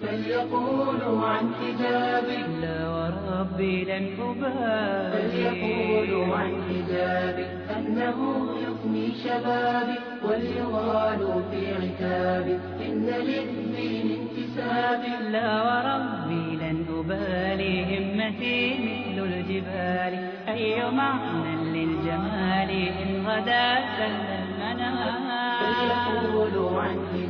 [0.00, 5.12] فليقولوا عن حجابي لا وربي لن أبالي.
[5.12, 8.18] فليقولوا عن حجابي أنه
[8.64, 12.54] يفني شبابي وليغالوا في عتابي
[12.86, 17.74] إن للدين انتسابي لا وربي لن أبالي.
[17.84, 20.14] همتي مثل الجبال.
[20.48, 22.70] أي معنى للجمال.
[23.02, 25.16] إن غدا سل المنام
[25.60, 27.25] فليقولوا عن حجابي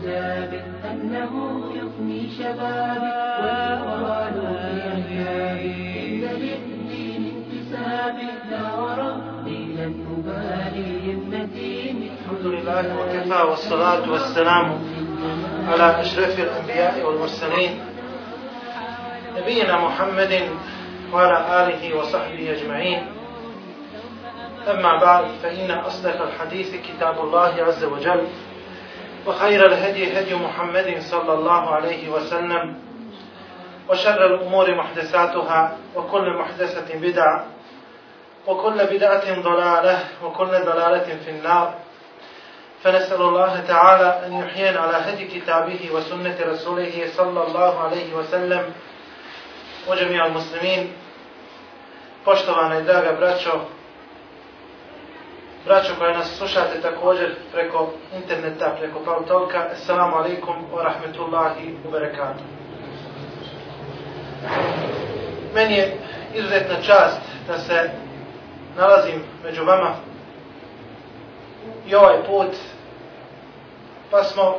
[0.90, 1.32] أنه
[1.74, 12.84] يفني شبابي وليغالوا في عتابي إن للدين انتسابي لا وربي لن أبالي مثل الحمد لله
[12.98, 14.78] وكفى والصلاة والسلام
[15.68, 17.80] على أشرف الأنبياء والمرسلين.
[19.36, 20.48] نبينا محمد
[21.12, 23.06] وعلى آله وصحبه أجمعين.
[24.70, 28.20] أما بعد فإن أصدق الحديث كتاب الله عز وجل.
[29.26, 32.76] وخير الهدي هدي محمد صلى الله عليه وسلم
[33.88, 37.46] وشر الأمور محدثاتها وكل محدثة بدعة
[38.46, 41.74] وكل بدعة ضلالة وكل ضلالة في النار.
[42.82, 48.72] فنسأل الله تعالى أن يحيينا على هدي كتابه وسنة رسوله صلى الله عليه وسلم.
[49.88, 50.92] وجميع المسلمين
[52.26, 53.60] Poštovana i draga braćo,
[55.66, 62.44] braćo koja nas slušate također preko interneta, preko Paltolka, Assalamu alaikum wa rahmetullahi wa barakatuh.
[65.54, 65.96] Meni je
[66.34, 67.90] izuzetna čast da se
[68.76, 69.94] nalazim među vama
[71.86, 72.56] i ovaj put
[74.10, 74.58] pa smo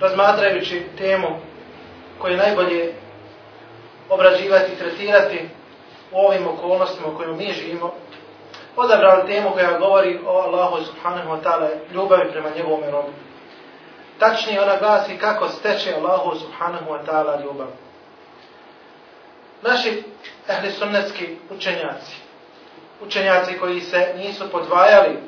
[0.00, 1.28] razmatrajući temu
[2.18, 2.92] koju najbolje
[4.08, 5.48] obrađivati i tretirati
[6.12, 7.94] u ovim okolnostima u kojima mi živimo
[8.76, 13.08] odabrali temu koja govori o Allahu subhanahu wa ta'ala ljubavi prema njegovom robu.
[14.18, 17.66] Tačnije ona glasi kako steče Allahu subhanahu wa ta'ala ljubav.
[19.62, 20.02] Naši
[20.48, 22.16] ehli sunnetski učenjaci,
[23.06, 25.18] učenjaci koji se nisu podvajali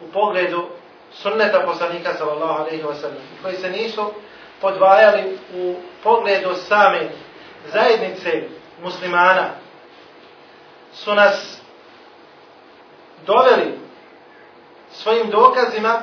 [0.00, 0.68] u pogledu
[1.12, 4.12] sunneta poslanika sallallahu alaihi wa sallam, koji se nisu
[4.60, 7.08] podvajali u pogledu same
[7.72, 8.42] zajednice
[8.82, 9.50] muslimana,
[10.92, 11.57] su nas
[13.26, 13.78] doveli
[14.90, 16.02] svojim dokazima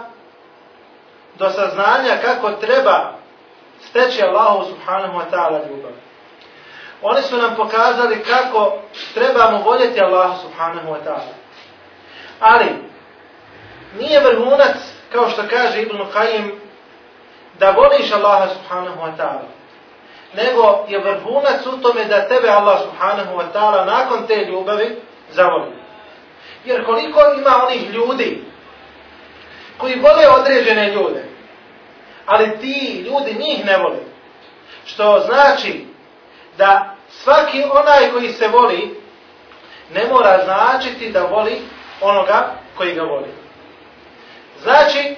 [1.35, 3.13] do saznanja kako treba
[3.89, 5.91] steći Allahu subhanahu wa ta'ala ljubav.
[7.01, 8.77] Oni su nam pokazali kako
[9.13, 11.33] trebamo voljeti Allahu subhanahu wa ta'ala.
[12.39, 12.65] Ali,
[13.99, 14.75] nije vrhunac,
[15.11, 16.51] kao što kaže Ibn Qayyim,
[17.59, 19.47] da voliš Allaha subhanahu wa ta'ala.
[20.33, 25.01] Nego je vrhunac u tome da tebe Allah subhanahu wa ta'ala nakon te ljubavi
[25.31, 25.84] zavoli.
[26.65, 28.43] Jer koliko ima onih ljudi
[29.77, 31.23] koji vole određene ljude,
[32.25, 33.99] ali ti ljudi njih ne vole.
[34.85, 35.85] Što znači
[36.57, 39.01] da svaki onaj koji se voli
[39.93, 41.61] ne mora značiti da voli
[42.01, 43.27] onoga koji ga voli.
[44.63, 45.15] Znači,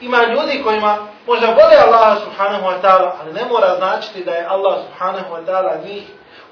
[0.00, 4.46] ima ljudi kojima možda vole Allah subhanahu wa ta'ala, ali ne mora značiti da je
[4.46, 6.02] Allah subhanahu wa ta'ala njih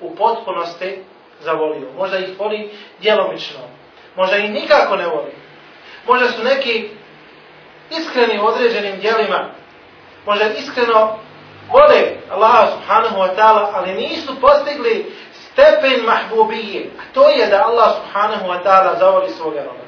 [0.01, 1.05] u potpunosti
[1.41, 1.89] zavolio.
[1.97, 2.71] Možda ih voli
[3.01, 3.80] djelomično.
[4.17, 5.33] Možda ih nikako ne voli.
[6.07, 6.89] Možda su neki
[7.91, 9.51] iskreni u određenim djelima.
[10.27, 11.19] Možda iskreno
[11.73, 16.91] vole Allah subhanahu wa ta'ala, ali nisu postigli stepen mahbubije.
[16.99, 19.81] A to je da Allah subhanahu wa ta'ala zavoli svoga roba.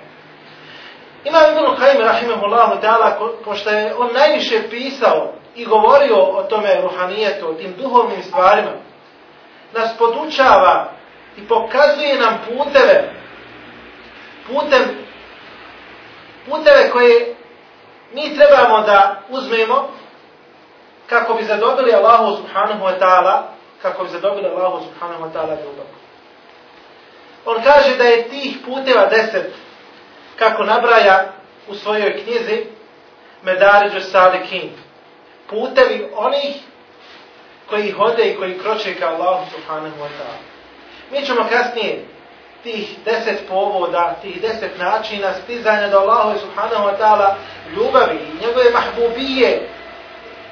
[1.25, 7.49] Ima Ibn Qayyim rahimahullahu ta'ala, pošto je on najviše pisao i govorio o tome ruhanijetu,
[7.49, 8.71] o tim duhovnim stvarima,
[9.73, 10.93] nas podučava
[11.37, 13.22] i pokazuje nam puteve,
[14.47, 14.83] putem,
[16.47, 17.35] puteve koje
[18.13, 19.91] mi trebamo da uzmemo
[21.07, 23.43] kako bi zadobili Allahu subhanahu wa ta'ala,
[23.83, 25.87] kako bi zadobili Allahu subhanahu wa ta'ala ljubav.
[27.47, 29.53] On kaže da je tih puteva deset,
[30.37, 31.33] kako nabraja
[31.69, 32.67] u svojoj knjizi
[33.43, 34.71] Medaređu Salikin.
[35.47, 36.57] Putevi onih
[37.71, 40.39] koji hode i koji kroče ka Allahu subhanahu wa ta'ala.
[41.11, 42.05] Mi ćemo kasnije
[42.63, 47.35] tih deset povoda, tih deset načina stizanja do Allaha subhanahu wa ta'ala
[47.77, 49.69] ljubavi i njegove mahbubije.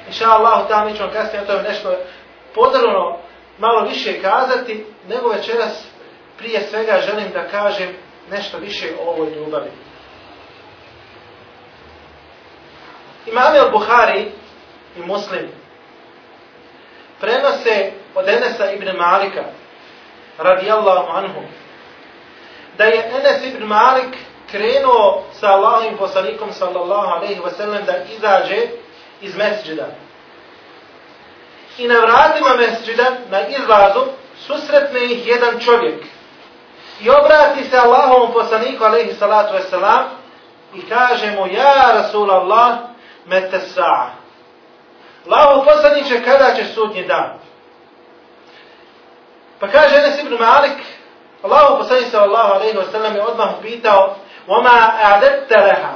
[0.07, 1.95] Inša Allah, ta mi ćemo kasnije o tome nešto
[2.55, 3.17] podrobno
[3.57, 5.83] malo više kazati, nego večeras
[6.37, 7.95] prije svega želim da kažem
[8.31, 9.71] nešto više o ovoj ljubavi.
[13.25, 14.25] Imam al-Buhari
[14.97, 15.49] i Muslim
[17.19, 19.43] prenose od Enesa ibn Malika
[20.37, 21.41] radijallahu anhu
[22.81, 24.15] da je Enes ibn Malik
[24.51, 28.67] krenuo sa Allahovim poslanikom sallallahu alaihi wa sallam da izađe
[29.21, 29.87] iz mesđida.
[31.77, 34.05] I na vratima mesđida, na izlazu,
[34.47, 36.03] susretne ih jedan čovjek.
[37.01, 40.03] I obrati se Allahovom poslaniku, alaihi salatu wasalam,
[40.75, 42.77] i kaže mu, ja Rasulallah,
[43.25, 44.09] mete sa'a.
[45.29, 47.39] Allahov poslaniće, kada će sudnji dan?
[49.59, 50.77] Pa kaže Enes ibn Malik,
[51.42, 54.16] Allahov poslanić sallallahu alaihi wasalam je odmah pitao,
[54.48, 55.94] وَمَا أَعْدَدْتَ لَهَا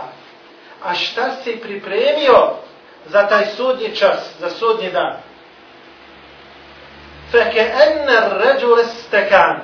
[0.85, 2.51] A šta si pripremio
[3.07, 5.17] za taj sudnji čas, za sudnji dan?
[7.33, 9.59] فَكَأَنَّ الرَّجُلَ اسْتَكَانِ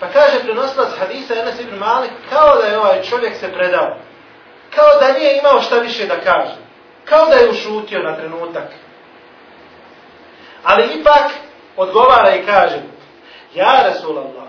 [0.00, 3.96] Pa kaže prenosilac hadisa Enes ibn Malik, kao da je ovaj čovjek se predao.
[4.74, 6.56] Kao da nije imao šta više da kaže.
[7.04, 8.68] Kao da je ušutio na trenutak.
[10.64, 11.30] Ali ipak
[11.76, 12.76] odgovara i kaže,
[13.54, 14.47] Ja Rasulallah,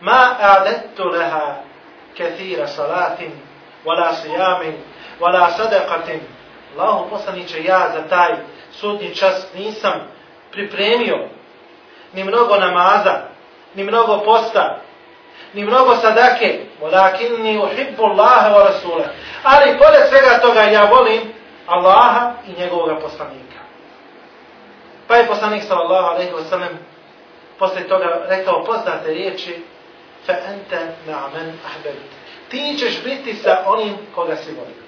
[0.00, 1.64] ma أعددت leha
[2.16, 3.18] كثير صلاة
[3.84, 4.74] ولا صيام
[5.20, 6.20] ولا صدقة
[6.76, 8.34] Allahu poslaniće, ja za taj
[8.72, 9.92] sudnji čas nisam
[10.50, 11.28] pripremio
[12.12, 13.20] ni mnogo namaza,
[13.74, 14.80] ni mnogo posta,
[15.52, 19.04] ni mnogo sadake, walakinni uhibbu Allaha wa Rasula.
[19.42, 21.20] Ali pored svega toga ja volim
[21.66, 23.60] Allaha i njegovog poslanika.
[25.08, 26.78] Pa je poslanik sallallahu alejhi ve sellem
[27.58, 29.62] posle toga rekao poznate riječi
[30.26, 32.14] fa anta ma'man ahbabta.
[32.48, 34.84] Ti ćeš biti sa onim koga si volio.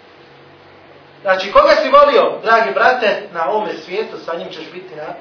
[1.22, 5.14] Znači, koga si volio, dragi brate, na ovome svijetu, sa njim ćeš biti na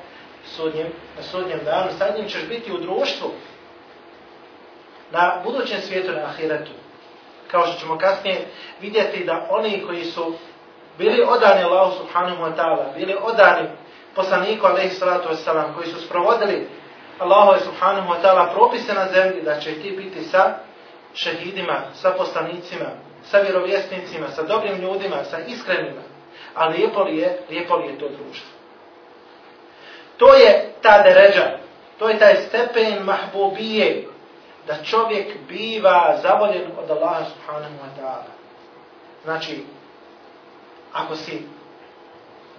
[0.45, 3.31] sudnjem, na sudnjem danu, sa njim ćeš biti u društvu,
[5.11, 6.71] na budućem svijetu, na ahiretu.
[7.51, 8.45] Kao što ćemo kasnije
[8.81, 10.33] vidjeti da oni koji su
[10.97, 13.67] bili odani Allahu subhanahu wa ta'ala, bili odani
[14.15, 16.67] poslaniku alaihi salatu wasalam, koji su sprovodili
[17.19, 20.53] Allahu subhanahu wa ta'ala propise na zemlji, da će ti biti sa
[21.13, 22.85] šehidima, sa poslanicima,
[23.23, 26.01] sa vjerovjesnicima, sa dobrim ljudima, sa iskrenima.
[26.55, 28.49] A lijepo li je, lijepo li je to društvo.
[30.17, 31.57] To je ta deređa,
[31.99, 34.07] to je taj stepen mahbubije,
[34.67, 38.31] da čovjek biva zavoljen od Allaha subhanahu wa ta'ala.
[39.23, 39.63] Znači,
[40.93, 41.47] ako si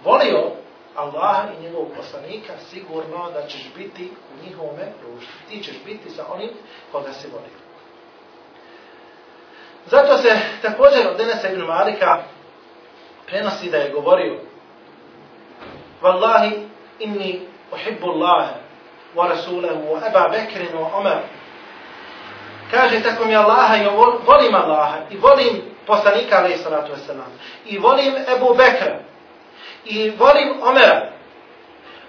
[0.03, 0.51] volio
[0.97, 5.33] Allaha i njegovog poslanika, sigurno da ćeš biti u njihovome društvu.
[5.49, 6.49] Ti ćeš biti sa onim
[6.91, 7.67] koga si volio.
[9.85, 12.23] Zato se također od Denesa ibn Malika
[13.25, 14.39] prenosi da je govorio
[16.01, 16.67] Wallahi
[16.99, 17.41] inni
[17.71, 18.53] uhibbu Allahe
[19.15, 21.17] wa Rasulahu wa Eba Bekrin wa Omer
[22.71, 23.85] kaže tako mi Allaha i
[24.25, 27.31] volim Allaha i volim poslanika alaih salatu wasalam
[27.65, 28.99] i volim Ebu Bekra
[29.89, 31.09] i volim Omera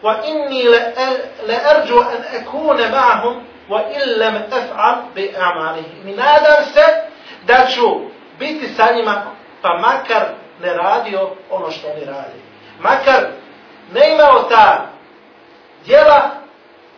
[0.03, 6.65] wa inni le er- erđu an ekune ma'ahum wa illam ef'al bi a'malihim i nadam
[6.75, 6.85] se
[7.47, 8.01] da ću
[8.39, 9.23] biti sa njima,
[9.63, 10.23] pa makar
[10.61, 12.39] ne radio ono što oni radi.
[12.81, 13.27] Makar
[13.93, 14.87] ne imao ta
[15.85, 16.31] djela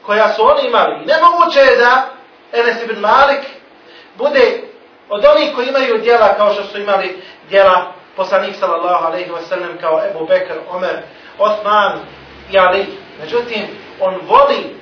[0.07, 0.95] koja su oni imali.
[1.03, 2.07] I nemoguće je da
[2.53, 3.41] Enes ibn Malik
[4.19, 4.63] bude
[5.09, 10.01] od onih koji imaju djela kao što su imali djela poslanik sallallahu alaihi wasallam kao
[10.11, 10.97] Ebu Bekr, Omer,
[11.39, 11.99] Osman
[12.53, 12.87] i Ali.
[13.21, 13.67] Međutim,
[14.01, 14.77] on voli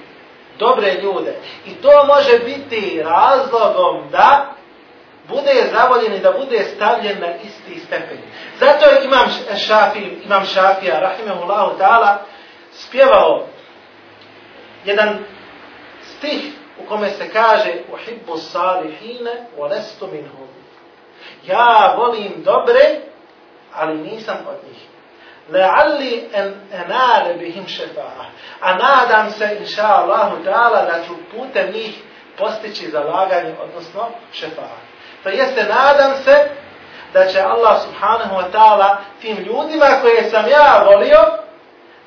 [0.59, 1.35] dobre ljude.
[1.67, 4.55] I to može biti razlogom da
[5.29, 8.19] bude zavoljen i da bude stavljen na isti stepen.
[8.61, 12.17] Zato je imam e, Šafi, imam Šafija, rahimahullahu ta'ala,
[12.73, 13.47] spjevao
[14.85, 15.19] jedan
[16.03, 16.53] stih
[16.85, 20.49] u kome se kaže uhibbu salihine wa lestu minhum.
[21.47, 23.01] Ja volim dobre,
[23.79, 24.83] ali nisam od njih.
[25.53, 28.25] Le'alli en enare bihim šefa'a.
[28.61, 32.03] A nadam se, inša Allahu ta'ala, da ću putem njih
[32.39, 34.79] postići zalaganje, odnosno šefa'a.
[35.23, 36.51] To jeste, nadam se
[37.13, 41.19] da će Allah subhanahu wa ta'ala tim ljudima koje sam ja volio,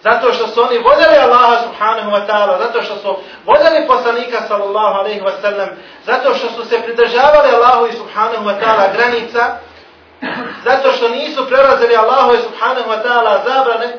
[0.03, 4.99] zato što su oni voljeli Allaha subhanahu wa ta'ala, zato što su voljeli poslanika sallallahu
[4.99, 5.69] alaihi wa sallam,
[6.05, 9.57] zato što su se pridržavali Allahu i subhanahu wa ta'ala granica,
[10.63, 13.97] zato što nisu prelazili Allahove subhanahu wa ta'ala zabrane,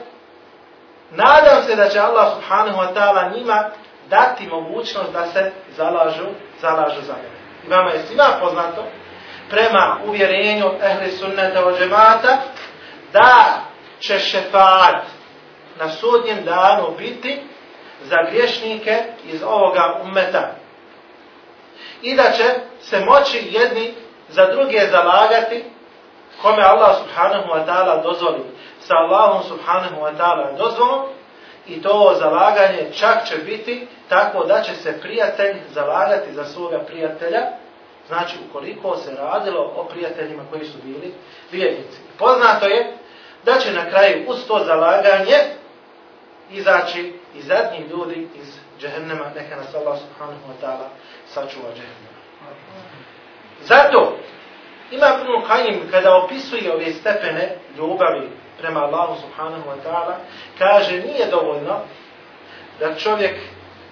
[1.11, 3.71] nadam se da će Allah subhanahu wa ta'ala njima
[4.09, 6.27] dati mogućnost da se zalažu,
[6.61, 7.43] zalažu za njega.
[7.67, 8.85] I vama je svima poznato
[9.51, 12.39] prema uvjerenju ehli sunneta od džemata
[13.13, 13.61] da
[14.01, 15.05] će šefat
[15.79, 17.43] na sudnjem danu biti
[18.05, 20.55] za griješnike iz ovoga ummeta.
[22.03, 22.45] I da će
[22.81, 23.95] se moći jedni
[24.29, 25.65] za druge zalagati
[26.43, 28.45] kome Allah subhanahu wa ta'ala dozvoli.
[28.81, 31.03] Sa Allahom subhanahu wa ta'ala dozvolom
[31.67, 37.41] i to zalaganje čak će biti tako da će se prijatelj zalagati za svoga prijatelja
[38.09, 41.15] Znači, ukoliko se radilo o prijateljima koji su bili
[41.51, 41.99] vjernici.
[42.19, 42.97] Poznato je
[43.45, 45.39] da će na kraju uz to zalaganje
[46.51, 50.87] izaći i zadnji ljudi iz džehennema, neka nas Allah subhanahu wa ta'ala
[51.29, 52.23] sačuva džehennema.
[53.61, 54.17] Zato,
[54.93, 58.29] ima Ibn Qayyim, kada opisuje ove stepene ljubavi
[58.61, 60.15] prema Allahu subhanahu wa ta'ala,
[60.59, 61.81] kaže nije dovoljno
[62.81, 63.37] da čovjek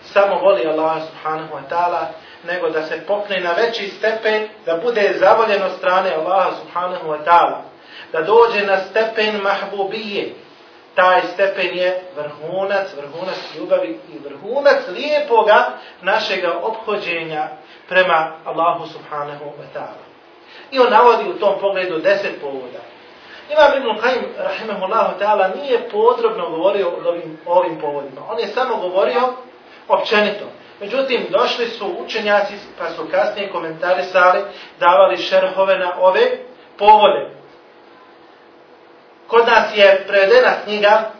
[0.04, 2.06] samo voli Allaha subhanahu wa ta'ala,
[2.46, 7.24] nego da se popne na veći stepen, da bude zavoljen od strane Allaha subhanahu wa
[7.24, 7.62] ta'ala,
[8.12, 10.34] da dođe na stepen mahbubije,
[10.94, 15.68] taj stepen je vrhunac, vrhunac ljubavi i vrhunac lijepoga
[16.02, 17.48] našega obhođenja
[17.88, 20.10] prema Allahu subhanahu wa ta'ala.
[20.70, 22.80] I on navodi u tom pogledu deset povoda.
[23.50, 28.20] Imam Ibn Qaim, rahimahullahu ta'ala, nije podrobno govorio o ovim, ovim povodima.
[28.30, 29.20] On je samo govorio
[29.88, 30.44] općenito.
[30.80, 34.40] Međutim, došli su učenjaci, pa su kasnije komentarisali,
[34.80, 36.20] davali šerhove na ove
[36.78, 37.30] povode.
[39.26, 41.10] Kod nas je prevedena knjiga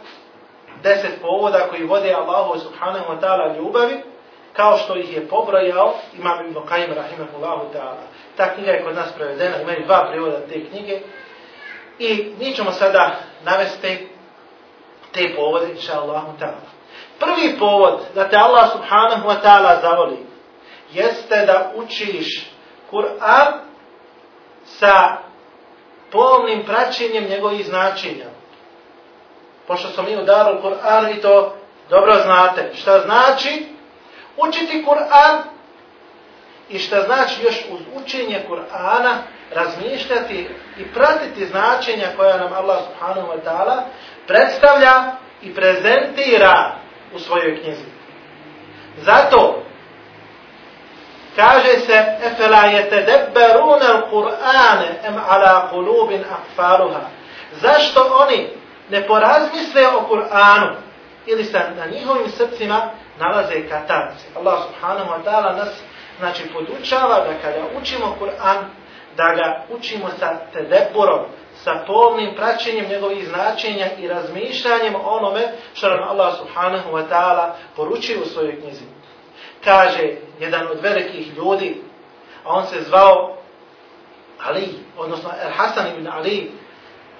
[0.82, 4.02] deset povoda koji vode Allahu subhanahu wa ta'ala ljubavi,
[4.52, 8.04] kao što ih je pobrojao Imam Ibn Qaim rahimahullahu ta'ala.
[8.37, 11.00] Ta knjiga je kod nas prevedena, imaju dva prevoda te knjige.
[11.99, 14.08] I mi ćemo sada navesti
[15.12, 16.70] te povode, inša Allahu ta'ala.
[17.18, 20.16] Prvi povod da te Allah subhanahu wa ta'ala zavoli
[20.92, 22.50] jeste da učiš
[22.90, 23.52] Kur'an
[24.64, 25.16] sa
[26.12, 28.26] polnim praćenjem njegovih značenja.
[29.66, 31.56] Pošto smo mi udarili Kur'an i to
[31.90, 32.70] dobro znate.
[32.75, 33.66] Šta znači
[34.37, 35.42] učiti Kur'an
[36.71, 39.15] i šta znači još uz učenje Kur'ana
[39.55, 40.49] razmišljati
[40.79, 43.83] i pratiti značenja koja nam Allah subhanahu wa ta'ala
[44.27, 45.12] predstavlja
[45.43, 46.75] i prezentira
[47.15, 47.85] u svojoj knjizi.
[49.03, 49.62] Zato
[51.37, 57.00] kaže se efela yetadabbaruna al-Qur'ana am ala qulubin aqfaluha.
[57.53, 58.49] Zašto oni
[58.91, 60.75] ne porazmisle o Kur'anu
[61.27, 64.25] ili se na njihovim srcima nalaze katarci.
[64.37, 65.83] Allah subhanahu wa ta'ala nas
[66.21, 68.65] znači podučava da kada učimo Kur'an
[69.17, 71.21] da ga učimo sa tedebburom,
[71.55, 75.43] sa polnim praćenjem njegovih značenja i razmišljanjem onome
[75.75, 78.85] što nam Allah subhanahu wa ta'ala poručuje u svojoj knjizi.
[79.65, 81.83] Kaže jedan od velikih ljudi,
[82.45, 83.37] a on se zvao
[84.47, 86.50] Ali, odnosno El Hasan ibn Ali,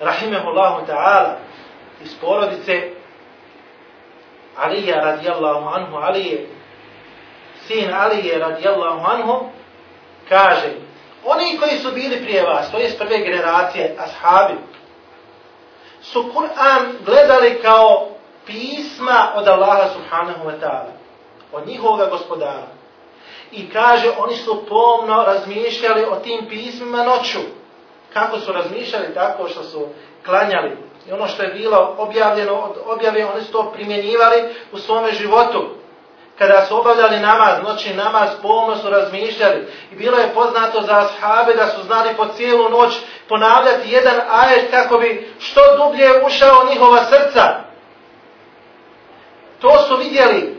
[0.01, 1.35] rahimehullahu ta'ala,
[2.05, 2.91] iz porodice
[4.57, 6.49] Alija radijallahu anhu, Ali je
[7.71, 9.51] sin Alije radijallahu anhu,
[10.29, 10.75] kaže,
[11.25, 14.55] Oni koji su bili prije vas, to je prve generacije, ashabi,
[16.03, 18.09] su Kur'an gledali kao
[18.47, 20.93] pisma od Allaha subhanahu wa ta'ala,
[21.53, 22.67] od njihovog gospodara.
[23.53, 27.39] I kaže, oni su pomno razmišljali o tim pismima noću.
[28.13, 29.15] Kako su razmišljali?
[29.15, 29.87] Tako što su
[30.25, 30.77] klanjali.
[31.09, 35.80] I ono što je bilo objavljeno od objave, oni su to primjenjivali u svome životu
[36.41, 39.67] kada su obavljali namaz, noćni namaz, pomno su razmišljali.
[39.93, 42.95] I bilo je poznato za ashabe da su znali po cijelu noć
[43.29, 47.43] ponavljati jedan ajet kako bi što dublje ušao njihova srca.
[49.61, 50.57] To su vidjeli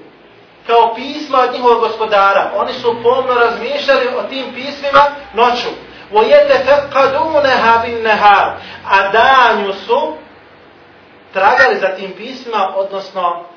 [0.67, 2.51] kao pisma od njihovog gospodara.
[2.55, 5.01] Oni su pomno razmišljali o tim pismima
[5.33, 5.69] noću.
[6.11, 8.51] Vojete fekaduneha bin nehar.
[8.89, 10.13] A danju su
[11.33, 13.50] tragali za tim pismima, odnosno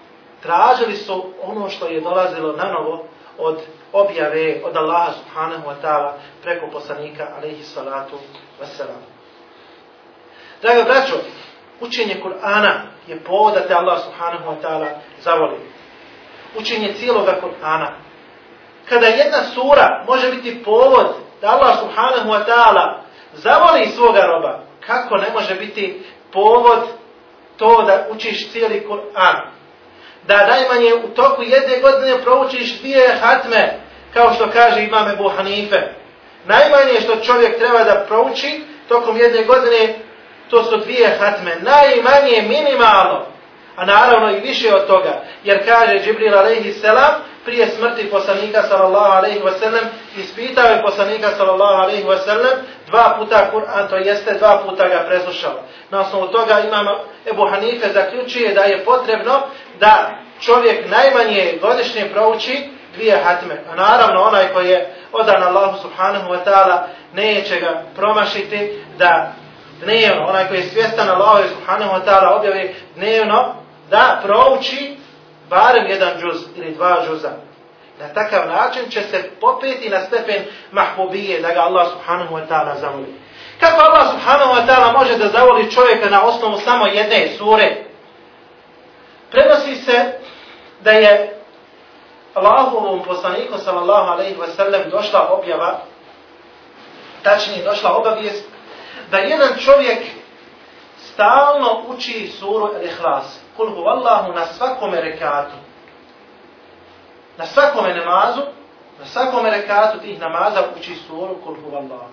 [0.44, 3.04] tražili su ono što je dolazilo na novo
[3.38, 3.58] od
[3.92, 8.16] objave od Allaha subhanahu wa ta'ala preko poslanika alaihi salatu
[8.60, 9.02] wasalam.
[10.62, 11.14] Draga braćo,
[11.80, 14.86] učenje Kur'ana je povod da te Allah subhanahu wa ta'ala
[15.20, 15.56] zavoli.
[16.58, 17.88] Učenje cijeloga Kur'ana.
[18.88, 21.06] Kada jedna sura može biti povod
[21.40, 23.00] da Allah subhanahu wa ta'ala
[23.32, 26.80] zavoli svoga roba, kako ne može biti povod
[27.56, 29.54] to da učiš cijeli Kur'an?
[30.26, 33.78] Da najmanje u toku jedne godine proučiš dvije hatme,
[34.14, 35.76] kao što kaže imame Ebu Hanife.
[36.45, 39.95] Najmanje što čovjek treba da prouči tokom jedne godine,
[40.50, 41.57] to su dvije hatme.
[41.61, 43.26] Najmanje minimalno,
[43.76, 45.23] a naravno i više od toga.
[45.45, 49.84] Jer kaže Džibril alaihi selam, prije smrti poslanika sallallahu alejhi ve sellem
[50.16, 55.04] ispitao je poslanika sallallahu alejhi ve sellem dva puta Kur'an, to jeste dva puta ga
[55.08, 55.60] preslušao.
[55.90, 56.86] Na osnovu toga imam
[57.26, 59.40] Ebu Hanife zaključuje da je potrebno
[59.80, 60.10] da
[60.40, 63.62] čovjek najmanje godišnje prouči dvije hatme.
[63.72, 66.78] A naravno onaj koji je odan Allahu subhanahu wa ta'ala
[67.12, 69.32] neće ga promašiti da
[69.80, 73.54] dnevno, onaj koji je svjestan Allahu subhanahu wa ta'ala objavi dnevno
[73.90, 74.96] da prouči
[75.50, 77.30] barem jedan džuz ili dva džuza.
[78.00, 82.80] Na takav način će se popeti na stepen mahbubije da ga Allah subhanahu wa ta'ala
[82.80, 83.14] zavoli.
[83.60, 87.84] Kako Allah subhanahu wa ta'ala može da zavoli čovjeka na osnovu samo jedne sure?
[89.30, 90.12] Prenosi se
[90.80, 91.40] da je
[92.34, 95.80] Allahovom poslaniku sallallahu alaihi wa sallam došla objava,
[97.22, 98.44] tačnije došla obavijest,
[99.10, 99.98] da jedan čovjek
[101.14, 103.40] stalno uči suru Al-Ihlas.
[103.56, 105.56] Kul huvallahu na svakome rekatu.
[107.37, 108.42] Na svakome namazu,
[108.99, 112.11] na svakome rekatu tih namaza uči suru Kul huvallahu.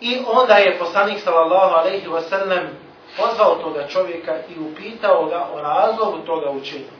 [0.00, 2.68] I onda je poslanik sallallahu alaihi wa sallam
[3.16, 6.92] pozvao toga čovjeka i upitao ga o razlogu toga učenja.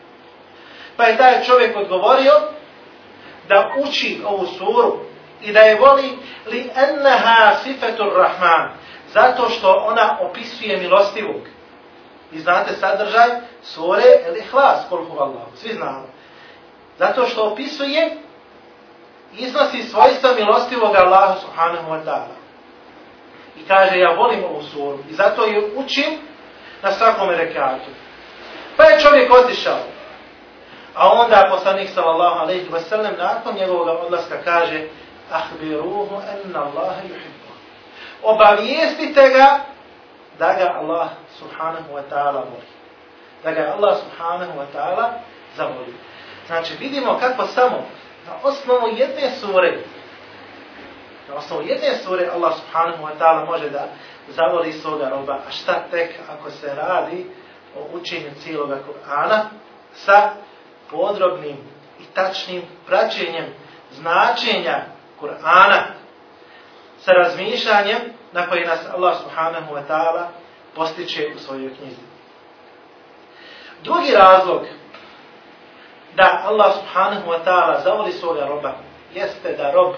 [0.97, 2.32] Pa je taj čovjek odgovorio
[3.49, 4.99] da uči ovu suru
[5.42, 8.79] i da je voli li enneha sifetur rahman
[9.12, 11.40] zato što ona opisuje milostivog.
[12.33, 13.29] I znate sadržaj
[13.62, 15.47] sure el ihlas koliko Allah.
[15.55, 16.07] Svi znamo.
[16.99, 18.17] Zato što opisuje
[19.33, 22.37] iznosi svojstva milostivog Allahu subhanahu wa ta'ala.
[23.57, 26.19] I kaže ja volim ovu suru i zato ju učim
[26.83, 27.90] na svakom rekatu.
[28.76, 29.81] Pa je čovjek otišao.
[30.95, 34.88] A onda poslanik sallallahu alejhi ve sellem nakon njegovog odlaska kaže:
[35.31, 37.39] "Ahbiruhu enna Allah yuhibbu."
[38.22, 39.60] Obavijestite ga
[40.38, 41.08] da ga Allah
[41.38, 42.68] subhanahu wa ta'ala voli.
[43.44, 45.12] Da ga Allah subhanahu wa ta'ala
[45.56, 45.94] zavoli.
[46.46, 47.76] Znači vidimo kako samo
[48.26, 49.78] na osnovu jedne sure
[51.28, 53.88] na osnovu jedne sure Allah subhanahu wa ta'ala može da
[54.28, 55.32] zavoli svoga roba.
[55.48, 57.26] A šta tek ako se radi
[57.76, 59.40] o učenju cijeloga Kur'ana
[59.94, 60.30] sa
[60.90, 61.56] podrobnim
[62.00, 63.46] i tačnim praćenjem
[63.92, 64.82] značenja
[65.20, 65.82] Kur'ana
[67.00, 67.99] sa razmišljanjem
[68.33, 70.26] na koje nas Allah subhanahu wa ta'ala
[70.75, 72.00] postiče u svojoj knjizi.
[73.83, 74.66] Drugi razlog
[76.16, 78.75] da Allah subhanahu wa ta'ala zavoli svoga roba
[79.14, 79.95] jeste da rob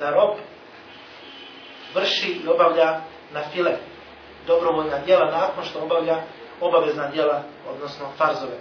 [0.00, 0.36] da rob
[1.94, 3.00] vrši i obavlja
[3.32, 3.76] na file
[4.46, 6.16] dobrovoljna djela nakon što obavlja
[6.60, 8.56] obavezna djela, odnosno farzove.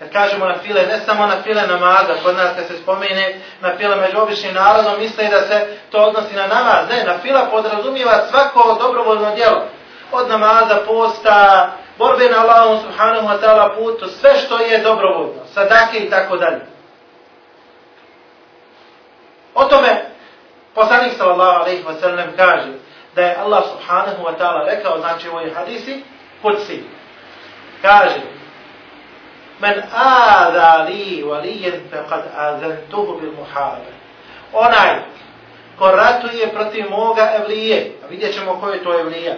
[0.00, 3.76] Kad kažemo na file, ne samo na file namaza, kod nas kad se spomene na
[3.76, 6.88] file među običnim narodom, misle da se to odnosi na namaz.
[6.88, 9.62] Ne, na fila podrazumijeva svako dobrovoljno djelo.
[10.12, 15.98] Od namaza, posta, borbe na Allahom subhanahu wa ta'ala putu, sve što je dobrovoljno, sadake
[15.98, 16.60] i tako dalje.
[19.54, 20.04] O tome
[20.74, 22.72] poslanik sallallahu alaihi wa sallam kaže
[23.14, 26.02] da je Allah subhanahu wa ta'ala rekao, znači u ovoj hadisi,
[26.42, 26.84] kutsi.
[27.82, 28.39] kaže,
[29.60, 33.92] Men ada li valijen faqad azentuhu bil muharabe.
[34.52, 34.98] Onaj
[35.78, 39.34] ko ratuje protiv moga evlije, a vidjet ćemo ko je to evlija.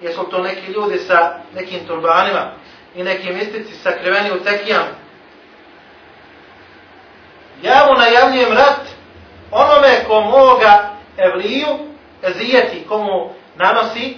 [0.00, 2.50] Jesu to neki ljudi sa nekim turbanima
[2.94, 4.88] i neki mistici sakriveni u tekijama.
[7.62, 8.80] Ja mu najavljujem rat
[9.50, 11.78] onome ko moga evliju
[12.22, 14.16] ezijeti, komu nanosi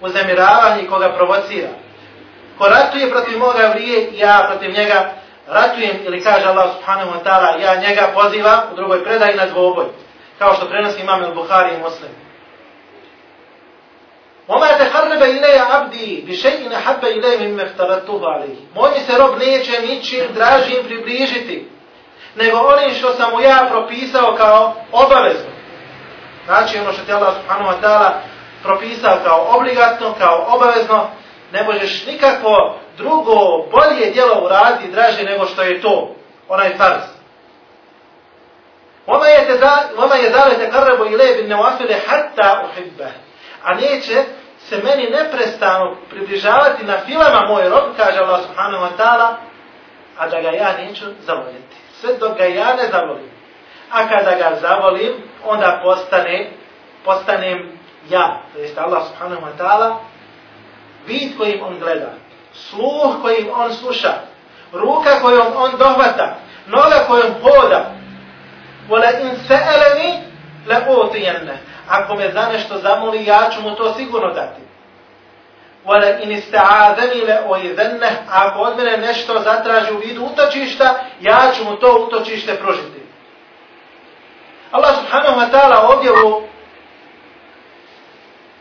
[0.00, 1.68] uzemiravanje i koga provocira
[2.60, 5.12] ko ratuje protiv moga vrije, ja protiv njega
[5.48, 9.86] ratujem, ili kaže Allah subhanahu wa ta'ala, ja njega pozivam u drugoj predaji na dvoboj,
[10.38, 12.10] kao što prenosi imam il-Bukhari i Muslim.
[14.48, 17.56] Oma te harrebe عبدي abdi, bi šeji ne habbe ilaja mi.
[18.74, 21.68] Moj se rob neće ničim dražim približiti,
[22.36, 25.50] nego onim što sam mu ja propisao kao obavezno.
[26.46, 28.10] Znači ono što ti Allah subhanahu wa ta'ala
[28.62, 31.08] propisao kao obligatno, kao obavezno,
[31.52, 33.34] ne možeš nikako drugo,
[33.70, 36.14] bolje djelo uraditi draže nego što je to,
[36.48, 37.02] onaj farz.
[39.06, 43.10] Ona je te za, oma je zale te karrebo i lebin ne uafile hatta uhibbe.
[43.64, 44.24] A neće
[44.68, 49.34] se meni neprestano približavati na filama moj rob, kaže Allah subhanahu wa ta'ala,
[50.18, 51.76] a da ga ja neću zavoljeti.
[52.00, 53.30] Sve dok ga ja ne zavolim.
[53.90, 55.12] A kada ga zavolim,
[55.44, 56.50] onda postane,
[57.04, 57.78] postanem
[58.10, 58.42] ja.
[58.52, 59.96] To jeste Allah subhanahu wa ta'ala,
[61.06, 62.12] vid kojim on gleda,
[62.52, 64.12] sluh kojim on sluša,
[64.72, 66.36] ruka kojom on dohvata,
[66.66, 67.92] noga kojom hoda,
[68.88, 70.22] vola in se'eleni
[70.66, 71.58] le utijenne.
[71.88, 74.60] Ako me za nešto zamoli, ja ću mu to sigurno dati.
[75.84, 78.10] Vola in iste'adeni le oidenne.
[78.30, 83.00] Ako od mene nešto zatraži u vidu utočišta, ja ću mu to utočište pružiti.
[84.70, 86.42] Allah subhanahu wa ta'ala ovdje u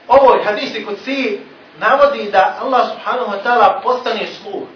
[0.07, 1.41] ovoj hadisi kod si
[1.79, 4.67] navodi da Allah subhanahu wa ta'ala postane sluh.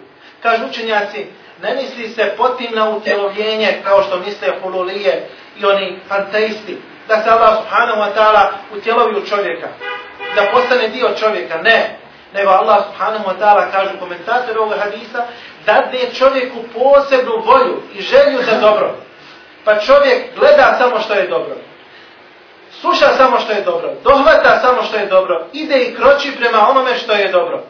[0.42, 1.28] Kažu učenjaci,
[1.62, 6.78] ne misli se potim na utjelovljenje kao što misle hululije i oni panteisti.
[7.08, 9.68] Da se Allah subhanahu wa ta'ala utjelovi u čovjeka.
[10.36, 11.58] Da postane dio čovjeka.
[11.58, 11.98] Ne.
[12.34, 15.26] Nego Allah subhanahu wa ta'ala kažu komentatori ovog hadisa
[15.66, 18.96] da čovjeku posebnu volju i želju za dobro.
[19.66, 21.56] Pa čovjek gleda samo što je dobro
[22.81, 26.95] sluša samo što je dobro, dohvata samo što je dobro, ide i kroči prema onome
[26.95, 27.63] što je dobro.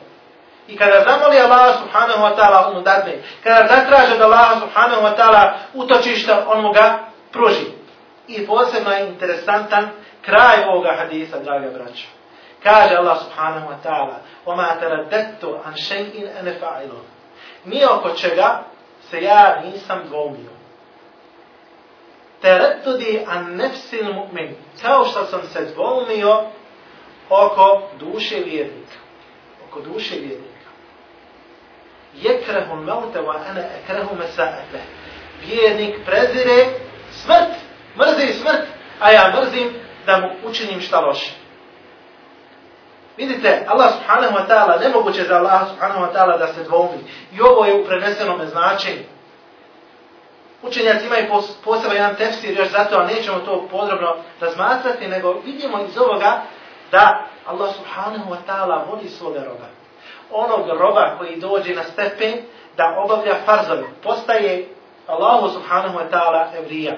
[0.68, 3.22] I kada zamoli Allah subhanahu wa ta'ala, on mu dadne.
[3.42, 6.98] Kada zatraže da Allah subhanahu wa ta'ala utočišta, on mu ga
[7.32, 7.66] pruži.
[8.28, 9.88] I posebno je interesantan
[10.22, 12.06] kraj ovoga hadisa, draga braća.
[12.62, 16.90] Kaže Allah subhanahu wa ta'ala, وَمَا تَرَدَّتُ عَنْ شَيْءٍ أَنَ فَعِلُ
[17.64, 18.64] Nije oko čega
[19.10, 20.51] se ja nisam dvomio.
[22.43, 24.55] Teretudi an nefsil mu'min.
[24.81, 26.43] Kao što sam se dvolnio
[27.29, 28.97] oko duše vjernika.
[29.67, 30.69] Oko duše vjernika.
[32.13, 34.81] Jekrehu mevte wa ana ekrehu mesaete.
[35.45, 36.65] Vjernik prezire
[37.11, 37.53] smrt.
[37.97, 38.67] Mrzi smrt.
[38.99, 39.73] A ja mrzim
[40.05, 41.31] da mu učinim šta loše.
[43.17, 46.97] Vidite, Allah subhanahu wa ta'ala, nemoguće za Allah subhanahu wa ta'ala da se dvomi.
[47.33, 49.12] I ovo je u prenesenom značenju.
[50.63, 51.27] Učenjaci imaju
[51.63, 56.41] posebno jedan tefsir još zato, a nećemo to podrobno razmatrati, nego vidimo iz ovoga
[56.91, 59.67] da Allah subhanahu wa ta'ala voli svoga roba.
[60.31, 62.33] Onog roba koji dođe na stepen
[62.77, 64.67] da obavlja farzove, postaje
[65.07, 66.97] Allahu subhanahu wa ta'ala evrija.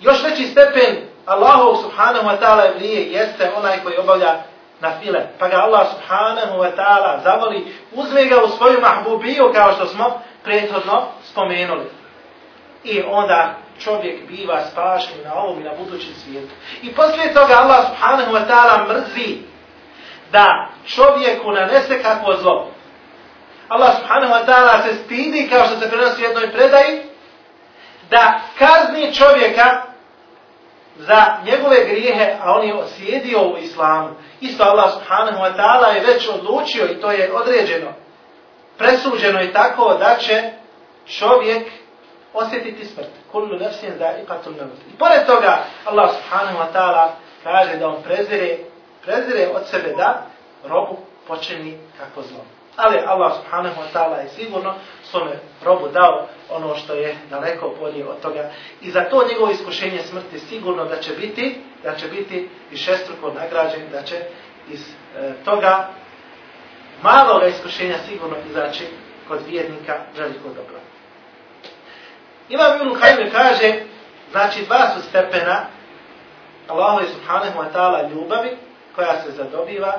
[0.00, 0.96] Još veći stepen
[1.26, 4.34] Allahu subhanahu wa ta'ala evrije jeste onaj koji obavlja
[4.80, 5.20] na file.
[5.38, 10.20] Pa ga Allah subhanahu wa ta'ala zavoli, uzme ga u svoju mahbubiju kao što smo
[10.44, 11.99] prethodno spomenuli.
[12.84, 16.54] I onda čovjek biva spašen na ovom i na budućem svijetu.
[16.82, 19.38] I poslije toga Allah subhanahu wa ta'ala mrzi
[20.32, 22.70] da čovjeku nanese kakvo zlo.
[23.68, 27.02] Allah subhanahu wa ta'ala se stidi kao što se prenosi u jednoj predaji
[28.10, 29.82] da kazni čovjeka
[30.96, 34.08] za njegove grijehe, a on je osjedio u islamu.
[34.40, 37.92] Isto Allah subhanahu wa ta'ala je već odlučio i to je određeno.
[38.78, 40.50] Presuđeno je tako da će
[41.18, 41.66] čovjek
[42.34, 43.08] osjetiti smrt.
[43.32, 44.54] Kullu nefsin da i patum
[44.94, 47.08] I pored toga Allah subhanahu wa ta'ala
[47.42, 48.58] kaže da on prezire,
[49.04, 50.26] prezire od sebe da
[50.64, 52.44] robu počini kako zlo.
[52.76, 55.32] Ali Allah subhanahu wa ta'ala je sigurno svome
[55.64, 58.50] robu dao ono što je daleko bolje od toga.
[58.80, 63.32] I za to njegovo iskušenje smrti sigurno da će biti, da će biti i šestruko
[63.32, 64.16] nagrađen, da će
[64.68, 64.80] iz
[65.16, 65.88] e, toga
[67.02, 68.84] malog iskušenja sigurno izaći
[69.28, 70.89] kod vjernika veliko dobro.
[72.50, 73.82] Imam Ibn Kajme kaže,
[74.30, 75.66] znači dva su stepena
[76.68, 78.56] Allahu subhanahu wa ta'ala ljubavi
[78.96, 79.92] koja se zadobiva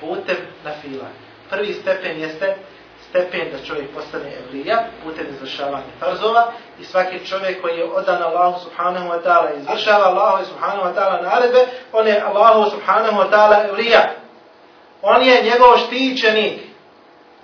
[0.00, 1.08] putem na fila.
[1.50, 2.56] Prvi stepen jeste
[3.08, 8.60] stepen da čovjek postane evlija putem izvršavanja farzova i svaki čovjek koji je odan Allahu
[8.64, 13.68] subhanahu wa ta'ala izvršava Allahu subhanahu wa ta'ala naredbe, on je Allahu subhanahu wa ta'ala
[13.68, 14.10] evlija.
[15.02, 16.60] On je njegov štićenik.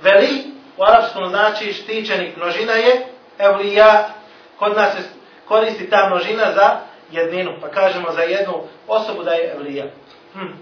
[0.03, 0.45] Veli,
[0.77, 3.07] u arapskom znači štićenik, množina je
[3.39, 4.09] evlija.
[4.59, 5.03] Kod nas se
[5.49, 6.77] koristi ta množina za
[7.11, 9.85] jedninu, pa kažemo za jednu osobu da je evlija.
[10.35, 10.53] Hm.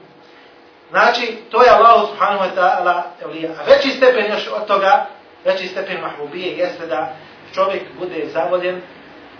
[0.90, 3.50] Znači, to je Allah subhanahu wa ta'ala evlija.
[3.50, 5.06] A veći stepen još od toga,
[5.44, 7.16] veći stepen mahbubije jeste da
[7.54, 8.82] čovjek bude zavoljen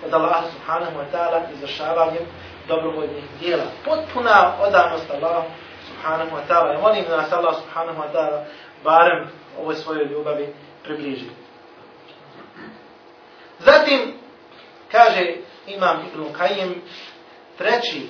[0.07, 2.23] od Allah subhanahu wa ta'ala izvršavanjem
[2.69, 3.65] dobrovoljnih dijela.
[3.85, 5.45] Potpuna odanost Allah
[5.89, 6.75] subhanahu wa ta'ala.
[6.75, 8.45] I molim da nas Allah subhanahu wa ta'ala
[8.85, 9.29] barem
[9.61, 11.27] ovoj svojoj ljubavi približi.
[13.59, 14.15] Zatim,
[14.95, 16.83] kaže Imam Ibn Kajim,
[17.59, 18.09] treći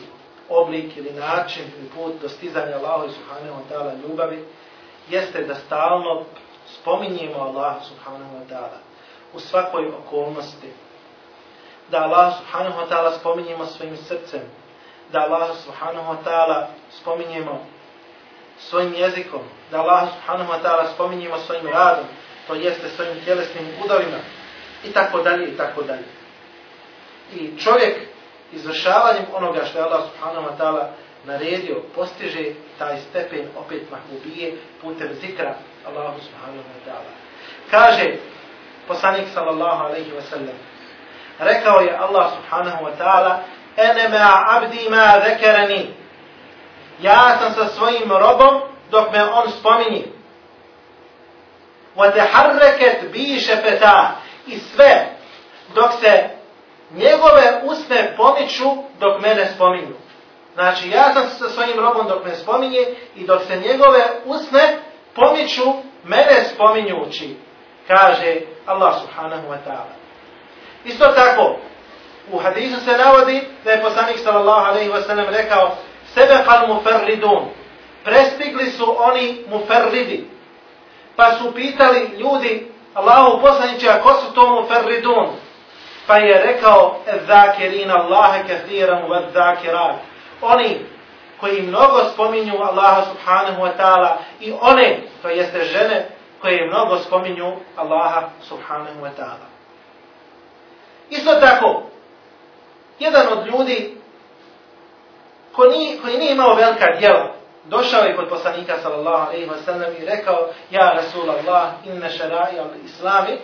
[0.48, 4.44] oblik ili način ili put dostizanja Allaha subhanahu wa ta'ala ljubavi
[5.08, 6.24] jeste da stalno
[6.66, 8.78] spominjemo Allaha subhanahu wa ta'ala
[9.34, 10.72] u svakoj okolnosti.
[11.90, 14.42] Da Allah subhanahu wa ta'ala spominjemo svojim srcem.
[15.12, 16.68] Da Allah subhanahu wa ta'ala
[17.00, 17.66] spominjemo
[18.58, 19.42] svojim jezikom.
[19.70, 22.04] Da Allah subhanahu wa ta'ala spominjemo svojim radom.
[22.46, 24.18] To jeste svojim tjelesnim udovima.
[24.84, 26.23] I tako dalje i tako dalje.
[27.32, 27.96] I čovjek
[28.52, 30.90] izvršavanjem onoga što je Allah subhanahu wa ta'ala
[31.24, 32.44] naredio, postiže
[32.78, 35.54] taj stepen opet mahbubije putem zikra
[35.86, 37.10] Allahu subhanahu wa ta'ala.
[37.70, 38.16] Kaže
[38.88, 40.56] poslanik sallallahu alaihi wa sallam,
[41.38, 43.42] rekao je Allah subhanahu wa ta'ala,
[43.76, 45.94] ene ma abdi ma zekerani,
[47.00, 50.04] ja sam sa svojim robom dok me on spomini.
[51.96, 55.06] Wa teharreket bi šefeta i sve
[55.74, 56.28] dok se
[56.90, 58.64] njegove usne pomiču
[59.00, 59.94] dok mene spominju.
[60.54, 62.80] Znači, ja sam sa svojim robom dok me spominje
[63.16, 64.78] i dok se njegove usne
[65.14, 65.72] pomiču
[66.04, 67.36] mene spominjući,
[67.88, 69.94] kaže Allah subhanahu wa ta'ala.
[70.84, 71.56] Isto tako,
[72.32, 75.76] u hadisu se navodi da je poslanik sallallahu alaihi wa sallam rekao
[76.14, 77.44] sebe kal muferridun.
[78.04, 80.26] Prestigli su oni muferridi.
[81.16, 85.26] Pa su pitali ljudi Allahu poslaniće, a ko su to muferridun?
[86.06, 89.96] Pa je rekao zakirin Allaha kathiran wa zakirat.
[90.42, 90.86] Oni
[91.40, 96.08] koji mnogo spominju Allaha subhanahu wa ta'ala i one, to jeste žene,
[96.40, 99.46] koje mnogo spominju Allaha subhanahu wa ta'ala.
[101.10, 101.82] Isto tako,
[102.98, 103.96] jedan od ljudi
[105.52, 109.92] ko nije, koji nije imao velika djela, došao je kod poslanika sallallahu alaihi wa sallam
[109.98, 113.38] i rekao Ja Rasul Allah, inna šarai al islami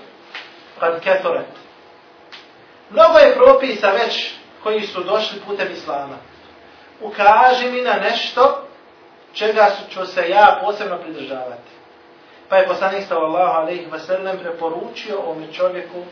[0.79, 1.60] kad kethoret.
[2.91, 6.17] Mnogo je propisa već koji su došli putem islama.
[7.01, 8.67] Ukaži mi na nešto
[9.33, 11.71] čega ću se ja posebno pridržavati.
[12.49, 16.05] Pa je poslanik sallallahu alaihi wa sallam preporučio ovom čovjeku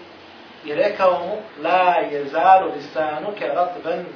[0.65, 4.07] i rekao mu La je zaru lisanuke ratben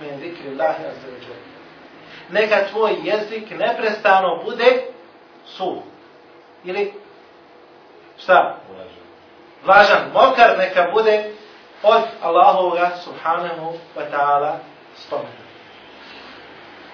[0.00, 1.32] men zikri Allahi azzađu.
[2.30, 4.82] Neka tvoj jezik neprestano bude
[5.46, 5.82] suh.
[6.64, 6.92] Ili
[8.18, 8.56] šta?
[9.64, 10.10] Vlažan.
[10.12, 11.32] Mokar neka bude
[11.82, 14.58] od Allahovoga subhanahu wa ta'ala
[14.96, 15.44] spomenu.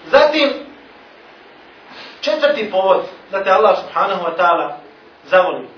[0.06, 0.50] Zatim,
[2.20, 4.76] četvrti povod da te Allah subhanahu wa ta'ala
[5.24, 5.68] zavoli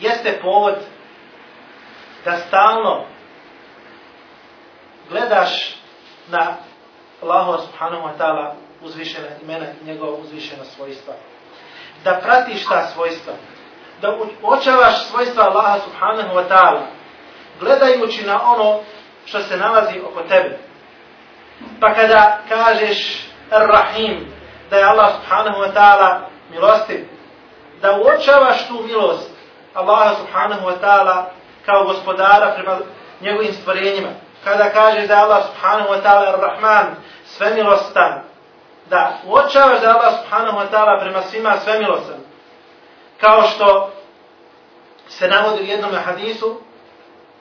[0.00, 0.74] jeste povod
[2.24, 3.04] da stalno
[5.10, 5.76] gledaš
[6.28, 6.56] na
[7.22, 11.14] Allaha subhanahu wa ta'ala uzvišena imena i njegova uzvišena svojstva.
[12.04, 13.32] Da pratiš ta svojstva.
[14.00, 16.82] Da očavaš svojstva Allaha subhanahu wa ta'ala
[17.62, 18.80] gledajući na ono
[19.24, 20.58] što se nalazi oko tebe.
[21.80, 24.32] Pa kada kažeš Ar-Rahim,
[24.70, 26.20] da je Allah subhanahu wa ta'ala
[26.50, 27.08] milostiv,
[27.82, 29.30] da uočavaš tu milost
[29.74, 31.24] Allaha subhanahu wa ta'ala
[31.66, 32.78] kao gospodara prema
[33.20, 34.08] njegovim stvorenjima.
[34.44, 36.86] Kada kažeš da Allah subhanahu wa ta'ala ar-Rahman,
[37.26, 38.22] svemilostan,
[38.90, 42.16] da uočavaš da Allah subhanahu wa ta'ala prema svima svemilostan.
[43.20, 43.90] Kao što
[45.08, 46.60] se navodi u jednom hadisu,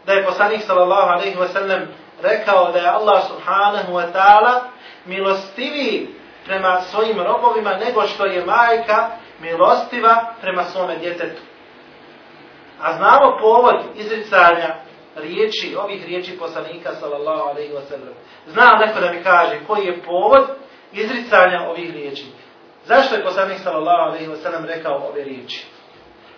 [0.05, 1.81] da je poslanik sallallahu alaihi wa sallam
[2.21, 4.59] rekao da je Allah subhanahu wa ta'ala
[5.05, 6.07] milostiviji
[6.45, 9.09] prema svojim robovima nego što je majka
[9.39, 11.41] milostiva prema svome djetetu.
[12.81, 14.75] A znamo povod izricanja
[15.15, 18.13] riječi, ovih riječi poslanika sallallahu alaihi wa sallam.
[18.47, 20.47] Znam neko da mi kaže koji je povod
[20.93, 22.25] izricanja ovih riječi.
[22.85, 25.65] Zašto je poslanik sallallahu alaihi wa sallam rekao ove riječi?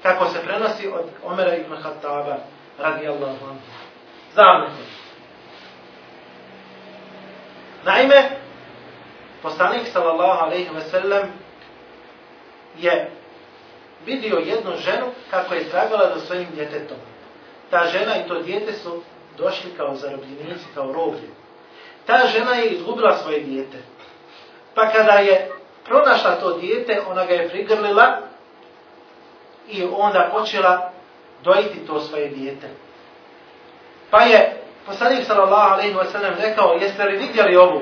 [0.03, 2.37] Kako se prenosi od Omera ibn Khattaba
[2.79, 3.59] radi Allahu anhu.
[4.33, 4.77] Znam.
[7.85, 8.37] Naime,
[9.41, 11.31] poslanik sallallahu alaihi ve sellem
[12.77, 13.11] je
[14.05, 16.97] vidio jednu ženu kako je tragala za svojim djetetom.
[17.69, 19.03] Ta žena i to djete su
[19.37, 21.29] došli kao zarobljenici, kao roblje.
[22.05, 23.77] Ta žena je izgubila svoje djete.
[24.75, 25.51] Pa kada je
[25.85, 28.17] pronašla to djete, ona ga je prigrlila
[29.69, 30.92] i onda počela
[31.43, 32.69] dojiti to svoje dijete.
[34.11, 37.81] Pa je poslanik sallallahu alaihi wa sallam rekao, jeste li vidjeli ovu?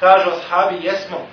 [0.00, 1.26] Kažu ashabi, jesmo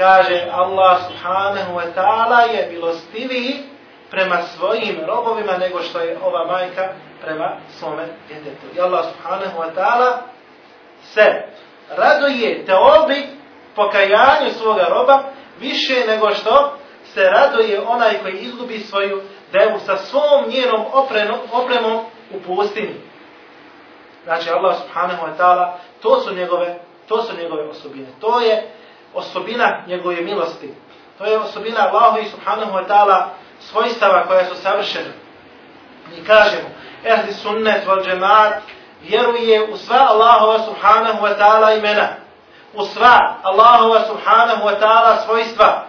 [0.00, 3.68] kaže Allah subhanahu wa ta'ala je milostiviji
[4.10, 6.88] prema svojim robovima nego što je ova majka
[7.22, 8.66] prema svome djetetu.
[8.76, 10.10] I Allah subhanahu wa ta'ala
[11.02, 11.26] se
[11.96, 13.26] raduje teobi
[13.74, 15.22] pokajanju svoga roba
[15.60, 16.76] više nego što
[17.14, 23.00] se raduje onaj koji izgubi svoju da je sa svom njenom oprenom, opremom u pustinji.
[24.24, 28.06] Znači Allah subhanahu wa ta'ala to su njegove to su njegove osobine.
[28.20, 28.68] To je
[29.14, 30.74] osobina njegove milosti.
[31.18, 33.24] To je osobina Allahu i subhanahu wa ta'ala
[33.60, 35.10] svojstava koja su savršena.
[36.10, 36.68] Mi kažemo,
[37.04, 38.52] ehli sunnet wal džemaat
[39.02, 42.08] vjeruje u sva Allahova subhanahu wa ta'ala imena.
[42.74, 45.86] U sva Allahova subhanahu wa ta'ala svojstva.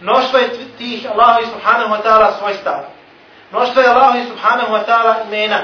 [0.00, 2.84] Mnoštvo je tih Allahu subhanahu wa ta'ala svojstava.
[3.52, 5.62] Mnoštvo je Allahu subhanahu wa ta'ala imena.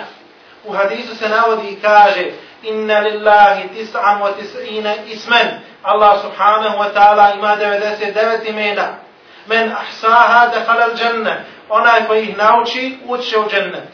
[0.65, 2.31] U hadisu se navodi i kaže
[2.63, 8.99] Inna lillahi tis'am wa tis'ina ismen Allah subhanahu wa ta'ala ima 99 imena.
[9.47, 11.45] Men ahsaha dehala al dženne.
[11.69, 13.89] Onaj koji ih nauči, uće u džennet.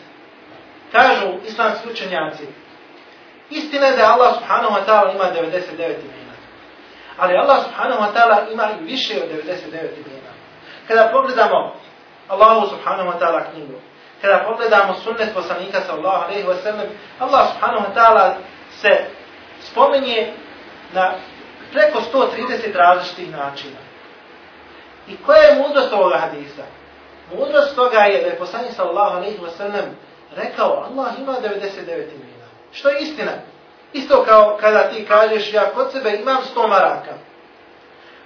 [0.92, 2.46] Kažu islamski učenjaci.
[3.50, 6.34] Istina je da Allah subhanahu wa ta'ala ima 99 imena.
[7.18, 10.17] Ali Allah subhanahu wa ta'ala ima i više od 99 imena.
[10.88, 11.74] Kada pogledamo
[12.28, 13.80] Allahu subhanahu wa ta'ala knjigu,
[14.22, 16.88] kada pogledamo sunnet poslanika sallallahu alaihi wa sallam,
[17.20, 18.36] Allah subhanahu wa ta'ala
[18.80, 19.06] se
[19.60, 20.32] spomenje
[20.92, 21.14] na
[21.72, 23.78] preko 130 različitih načina.
[25.08, 26.64] I koja je mudrost ovoga hadisa?
[27.36, 29.96] Mudrost toga je da je poslanik sallallahu alaihi wa sallam
[30.36, 32.46] rekao Allah ima 99 imena.
[32.72, 33.32] Što je istina?
[33.92, 37.12] Isto kao kada ti kažeš ja kod sebe imam 100 maraka.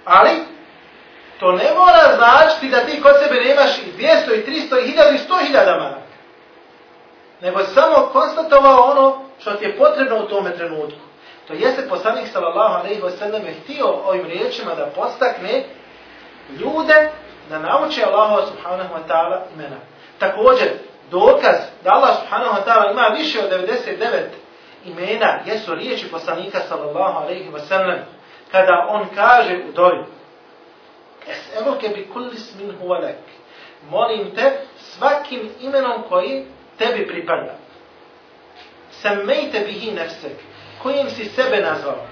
[0.05, 0.52] Ali
[1.43, 5.15] to ne mora značiti da ti kod sebe nemaš i 200 i 300 i 1000
[5.15, 6.13] i 100 hiljada maraka.
[7.41, 10.99] Nego samo konstatovao ono što ti je potrebno u tome trenutku.
[11.47, 15.63] To jeste poslanik sallallahu alejhi ve sellem htio ovim riječima da postakne
[16.49, 17.11] ljude
[17.49, 19.77] da nauče Allaha subhanahu wa ta'ala imena.
[20.19, 20.67] Također,
[21.11, 24.05] dokaz da Allah subhanahu wa ta'ala ima više od 99
[24.85, 27.99] imena jesu riječi poslanika sallallahu alejhi ve sellem
[28.51, 30.05] kada on kaže u doju
[31.27, 33.17] Es'eluke bi kullis min huvalek.
[33.89, 36.45] Molim te svakim imenom koji
[36.77, 37.55] tebi pripada.
[38.91, 40.37] Semmejte bihi nefsek.
[40.83, 42.07] Kojim si sebe nazvao.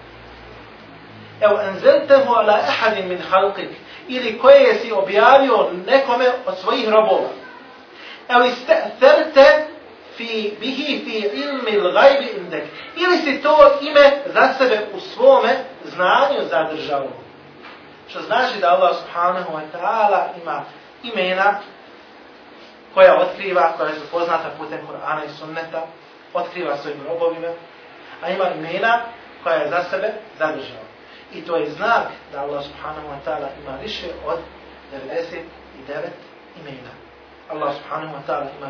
[1.41, 3.69] Evo, enzeltehu ala ehadin min halqik.
[4.07, 7.29] Ili koje si objavio nekome od svojih robova.
[8.29, 9.67] Evo, isterte
[10.17, 12.63] fi bihi fi ilmi l'gajbi indek.
[12.95, 15.49] Ili si to ime za sebe u svome
[15.83, 17.07] znanju zadržao.
[18.11, 20.63] Što znači da Allah subhanahu wa ta'ala ima
[21.03, 21.59] imena
[22.93, 25.87] koja otkriva, koja su poznata putem Kur'ana i sunneta,
[26.33, 27.47] otkriva svojim robovima,
[28.21, 29.01] a ima imena
[29.43, 30.83] koja je za sebe zadržao.
[31.33, 34.39] I to je znak da Allah subhanahu wa ta'ala ima više od
[35.09, 35.43] 99
[36.61, 36.91] imena.
[37.49, 38.67] Allah subhanahu wa ta'ala ima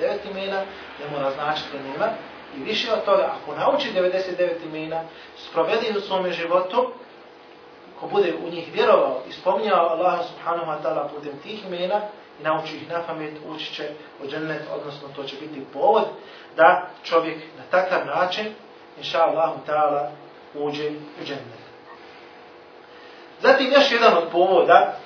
[0.00, 0.60] 99 imena,
[1.00, 2.12] ne mora značiti da nema.
[2.56, 5.02] I više od toga, ako nauči 99 imena,
[5.36, 6.92] sprovedi u svome životu,
[8.00, 12.00] ko bude u njih vjerovao i spominjao Allaha subhanahu wa ta'ala putem tih imena
[12.40, 13.88] i nauči ih na pamet, ući će
[14.22, 16.04] u džennet, odnosno to će biti povod
[16.56, 18.46] da čovjek na takav način,
[18.98, 20.10] inša Allahu ta'ala,
[20.54, 21.58] uđe u džennet.
[23.40, 24.96] Zatim još jedan od povoda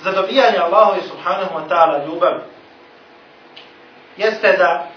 [0.00, 2.40] za dobijanje Allahovi subhanahu wa ta'ala ljubav
[4.16, 4.88] jeste da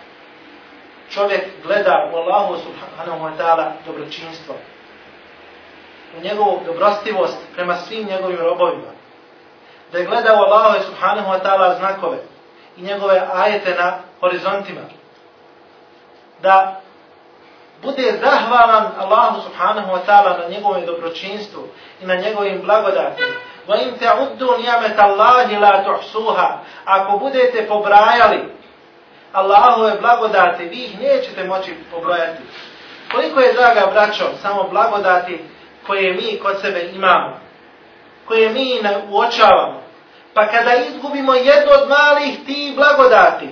[1.10, 4.56] čovjek gleda u Allahu subhanahu wa ta'ala dobročinstvo
[6.17, 8.91] u njegovu dobrostivost prema svim njegovim robovima.
[9.91, 12.17] Da je gledao Allahove subhanahu wa ta'ala znakove
[12.78, 14.82] i njegove ajete na horizontima.
[16.41, 16.82] Da
[17.82, 21.67] bude zahvalan Allahu subhanahu wa ta'ala na njegovom dobročinstvu
[22.02, 23.34] i na njegovim blagodatima.
[23.67, 26.58] Wa in ta'uddu ni'mat Allahi la tuhsuha.
[26.86, 28.58] Ako budete pobrajali
[29.34, 32.41] Allahove blagodate, vi ih nećete moći pobrojati.
[33.12, 35.43] Koliko je, draga braćo, samo blagodati
[35.88, 37.39] koje mi kod sebe imamo,
[38.28, 39.82] koje mi uočavamo,
[40.34, 43.50] pa kada izgubimo jednu od malih ti blagodati,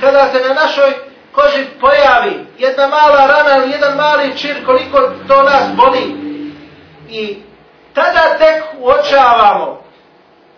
[0.00, 0.92] kada se na našoj
[1.32, 6.14] koži pojavi jedna mala rana ili jedan mali čir, koliko to nas boli,
[7.10, 7.42] i
[7.94, 9.84] tada tek uočavamo,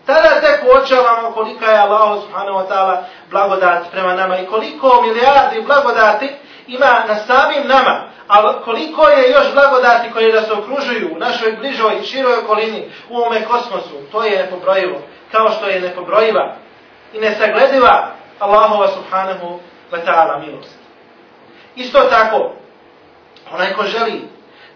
[0.05, 5.61] tada tek uočavamo kolika je Allah subhanahu wa ta'ala blagodat prema nama i koliko milijardi
[5.61, 6.29] blagodati
[6.67, 11.95] ima na samim nama, Ali koliko je još blagodati koje nas okružuju u našoj bližoj
[12.01, 15.01] i široj okolini u ovome kosmosu, to je nepobrojivo.
[15.31, 16.55] Kao što je nepobrojiva
[17.13, 19.59] i nesaglediva Allahova subhanahu
[19.91, 20.79] wa ta'ala milost.
[21.75, 22.51] Isto tako,
[23.53, 24.21] onaj ko želi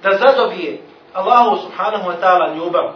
[0.04, 0.82] da zadobije
[1.14, 2.94] Allahu subhanahu wa ta'ala ljubav,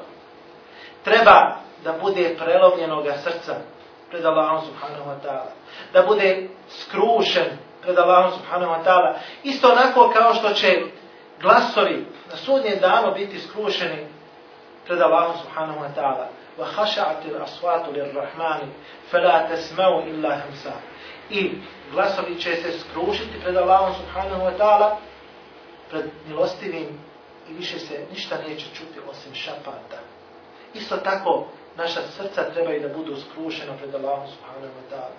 [1.03, 3.55] treba da bude prelovljenoga srca
[4.09, 5.51] pred Allahom subhanahu wa ta'ala.
[5.93, 9.19] Da bude skrušen pred Allahom subhanahu wa ta'ala.
[9.43, 10.81] Isto onako kao što će
[11.41, 14.07] glasovi na sudnje dano biti skrušeni
[14.85, 16.27] pred Allahom subhanahu wa ta'ala.
[16.59, 18.67] Wa الْأَصْوَاتُ al-aswatu lir-rahmani
[19.11, 20.41] fala tasma'u illa.
[21.29, 21.51] I
[21.91, 24.95] glasovi će se skrušiti pred Allahom subhanahu wa ta'ala
[25.89, 26.99] pred milostivim
[27.49, 29.99] i više se ništa neće čuti osim šapata.
[30.73, 35.15] Isto tako naša srca trebaju da budu skrušena pred Allahom subhanahu wa ta'ala.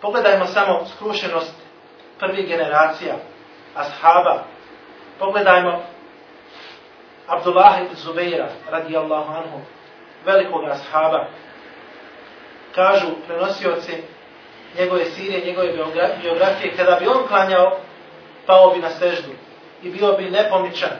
[0.00, 1.52] Pogledajmo samo skrušenost
[2.18, 3.14] prvih generacija
[3.76, 4.44] ashaba.
[5.18, 5.82] Pogledajmo
[7.26, 9.60] Abdullah ibn Zubeira, radijallahu anhu,
[10.24, 11.26] velikog ashaba.
[12.74, 13.92] Kažu prenosioci
[14.78, 15.72] njegove sire, njegove
[16.22, 17.78] biografije, kada bi on klanjao,
[18.46, 19.30] pao bi na seždu
[19.82, 20.90] i bio bi nepomičan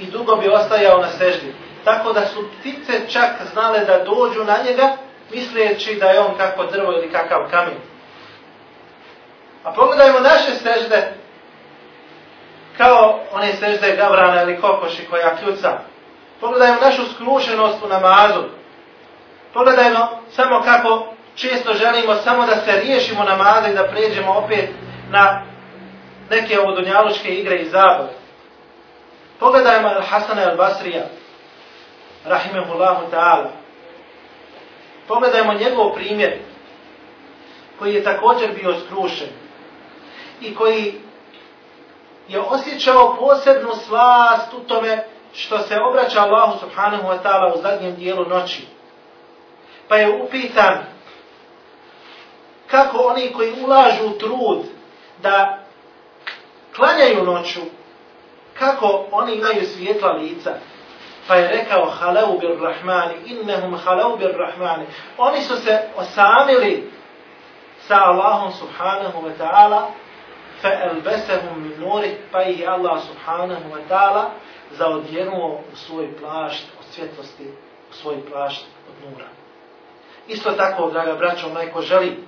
[0.00, 1.54] i dugo bi ostajao na seždi.
[1.84, 4.96] Tako da su ptice čak znale da dođu na njega,
[5.32, 7.74] misleći da je on kako drvo ili kakav kamen.
[9.66, 11.12] A pogledajmo naše sežde,
[12.76, 15.78] kao one sežde Gavrana ili Kokoši koja kljuca.
[16.40, 18.42] Pogledajmo našu skrušenost u namazu.
[19.54, 24.70] Pogledajmo samo kako često želimo samo da se riješimo namaza i da pređemo opet
[25.10, 25.42] na
[26.30, 28.10] neke ovodunjalučke igre i zabave.
[29.40, 31.02] Pogledajmo Hasana al-Basrija,
[32.24, 33.48] rahimahullahu ta'ala.
[35.08, 36.38] Pogledajmo njegov primjer,
[37.78, 39.45] koji je također bio skrušen
[40.40, 40.94] i koji
[42.28, 47.96] je osjećao posebnu slast u tome što se obraća Allahu subhanahu wa ta'ala u zadnjem
[47.96, 48.66] dijelu noći.
[49.88, 50.84] Pa je upitan
[52.66, 54.64] kako oni koji ulažu trud
[55.22, 55.58] da
[56.76, 57.60] klanjaju noću,
[58.58, 60.54] kako oni imaju svijetla lica.
[61.28, 64.86] Pa je rekao halau bir rahmani, innehum halau bir rahmani.
[65.18, 66.90] Oni su se osamili
[67.88, 69.90] sa Allahom subhanahu wa ta'ala,
[70.66, 74.30] fa elbesehum min nurih, pa ih Allah subhanahu wa ta'ala
[74.70, 77.48] zaodjenuo u svoj plašt od svjetlosti,
[77.90, 79.28] u svoj plašt od nura.
[80.26, 82.24] Isto tako, draga braćo, onaj ko želi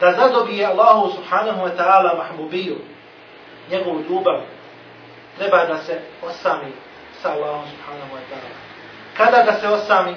[0.00, 2.76] da zadobije Allahu subhanahu wa ta'ala mahbubiju,
[3.70, 4.40] njegovu ljubav,
[5.38, 6.72] treba da se osami
[7.22, 8.54] sa Allahom subhanahu wa ta'ala.
[9.16, 10.16] Kada da se osami?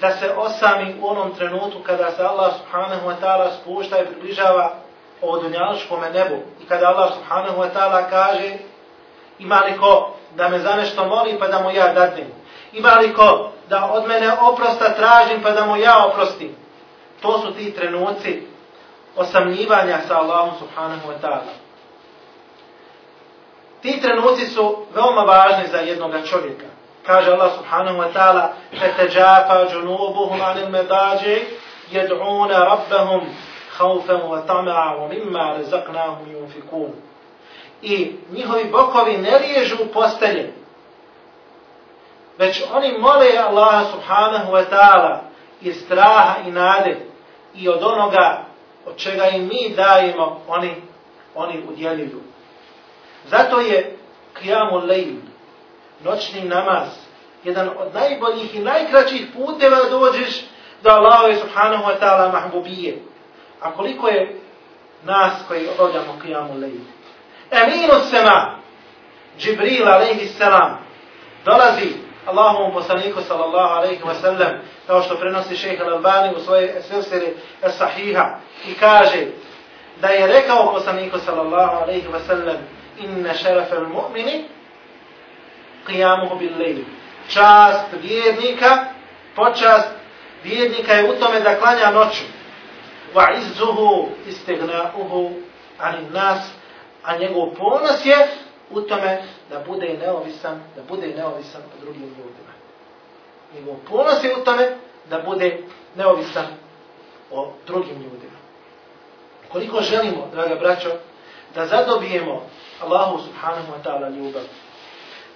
[0.00, 4.83] Da se osami u onom trenutku kada se Allah subhanahu wa ta'ala spušta i približava
[5.21, 6.35] ovo dunjaličkome nebu.
[6.61, 8.57] I kada Allah subhanahu wa ta'ala kaže
[9.39, 12.27] ima li ko da me za nešto moli pa da mu ja dadnem.
[12.73, 16.55] Ima li ko da od mene oprosta tražim pa da mu ja oprostim.
[17.21, 18.47] To su ti trenuci
[19.15, 21.53] osamljivanja sa Allahom subhanahu wa ta'ala.
[23.81, 26.65] Ti trenuci su veoma važni za jednog čovjeka.
[27.05, 31.23] Kaže Allah subhanahu wa ta'ala فَتَجَافَ جُنُوبُهُمْ عَنِ الْمَدَاجِ
[31.91, 33.21] يَدْعُونَ رَبَّهُمْ
[33.77, 36.91] خَوْفًا وَتَمَعًا وَمِمَّا رَزَقْنَاهُمْ يُنْفِكُونَ
[37.81, 40.53] I njihovi bokovi ne liježu u postelje,
[42.37, 45.17] već oni mole Allaha subhanahu wa ta'ala
[45.61, 46.97] iz straha i nade
[47.55, 48.45] i od onoga
[48.85, 50.75] od čega im mi dajemo, oni,
[51.35, 52.21] oni udjeljuju.
[53.25, 53.97] Zato je
[54.41, 55.15] Qiyamu Lejl,
[56.03, 56.87] noćni namaz,
[57.43, 60.41] jedan od najboljih i najkraćih puteva da dođeš
[60.83, 62.97] do Allaha subhanahu wa ta'ala mahbubije.
[63.64, 64.40] A koliko je
[65.04, 66.80] nas koji obavljamo kijamu Lejl?
[67.50, 68.58] Eminu sema,
[69.38, 70.78] Džibril alaihi salam,
[71.44, 71.88] dolazi
[72.26, 74.52] Allahovom poslaniku sallallahu alaihi wa sallam,
[74.86, 77.36] kao što prenosi šeha Al-Albani u svoje silsili
[77.78, 78.38] sahiha
[78.68, 79.26] i kaže
[80.00, 82.56] da je rekao poslaniku sallallahu alaihi wa sallam,
[82.98, 84.44] inna šerefe mu'mini
[85.86, 86.78] qiyamuhu bil lejl.
[87.28, 88.84] Čast vjernika,
[89.36, 89.88] počast
[90.42, 92.24] vjernika je u tome da klanja noću.
[93.14, 93.78] وَعِزُّهُ
[94.28, 95.32] إِسْتِغْنَاؤُهُ
[95.80, 96.50] عَنِ ani nas,
[97.02, 98.28] a njegov ponos je
[98.70, 102.52] u tome da bude neovisan, da bude neovisan od drugim ljudima.
[103.54, 104.76] Njegov ponos je u tome
[105.10, 105.58] da bude
[105.96, 106.46] neovisan
[107.30, 108.38] o drugim ljudima.
[109.52, 110.90] Koliko želimo, draga braćo,
[111.54, 112.42] da zadobijemo
[112.82, 114.42] Allahu subhanahu wa ta'ala ljubav.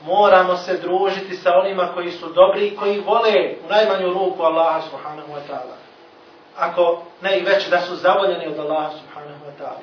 [0.05, 4.81] Moramo se družiti sa onima koji su dobri i koji vole u najmanju ruku Allaha
[4.81, 5.88] subhanahu wa ta'ala.
[6.59, 9.83] Ako ne i već da su zavoljeni od Allaha subhanahu wa ta'ala.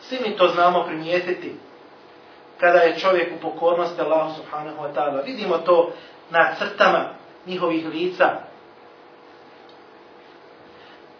[0.00, 1.56] Svi mi to znamo primijetiti
[2.60, 5.24] kada je čovjek u pokornosti Allahu subhanahu wa ta'ala.
[5.24, 5.92] Vidimo to
[6.30, 7.04] na crtama
[7.46, 8.30] njihovih lica.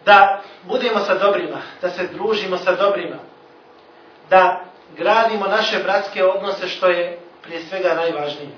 [0.05, 3.17] Da budemo sa dobrima, da se družimo sa dobrima,
[4.29, 4.61] da
[4.97, 8.49] gradimo naše bratske odnose što je prije svega najvažnije.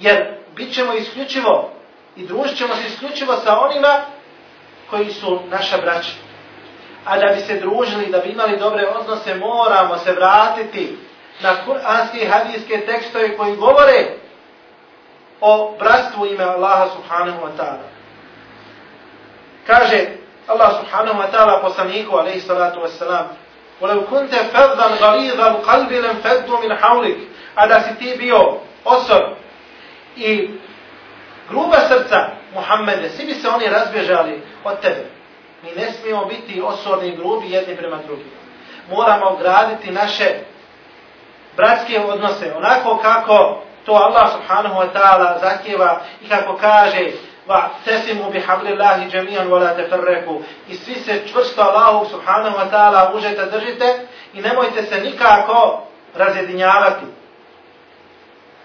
[0.00, 1.70] Jer bit ćemo isključivo
[2.16, 4.00] i družit ćemo se isključivo sa onima
[4.93, 6.11] koji su naša braća.
[7.05, 10.97] A da bi se družili, da bi imali dobre odnose, moramo se vratiti
[11.41, 14.05] na kuranske i hadijske tekstove koji govore
[15.41, 17.87] o bratstvu ime Allaha subhanahu wa ta'ala.
[19.67, 20.07] Kaže
[20.47, 23.27] Allah subhanahu wa ta'ala poslaniku alaihi salatu wa salam
[23.81, 27.17] ولو كنت فظا غليظ القلب لم فضوا من حولك
[27.55, 29.35] a da si ti bio osor
[30.15, 30.49] i
[31.50, 35.04] gruba srca Muhammede, svi bi se oni razbježali od tebe.
[35.62, 38.30] Mi ne smijemo biti osorni i grubi jedni prema drugim.
[38.90, 40.34] Moramo graditi naše
[41.56, 47.12] bratske odnose onako kako to Allah subhanahu wa ta'ala zahtjeva i kako kaže
[47.48, 53.12] va tesimu bi hablillahi jami'an wala tafarraqu i svi se čvrsto Allahu subhanahu wa ta'ala
[53.14, 55.82] užete držite i nemojte se nikako
[56.14, 57.06] razjedinjavati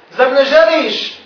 [0.09, 1.19] zar ne želiš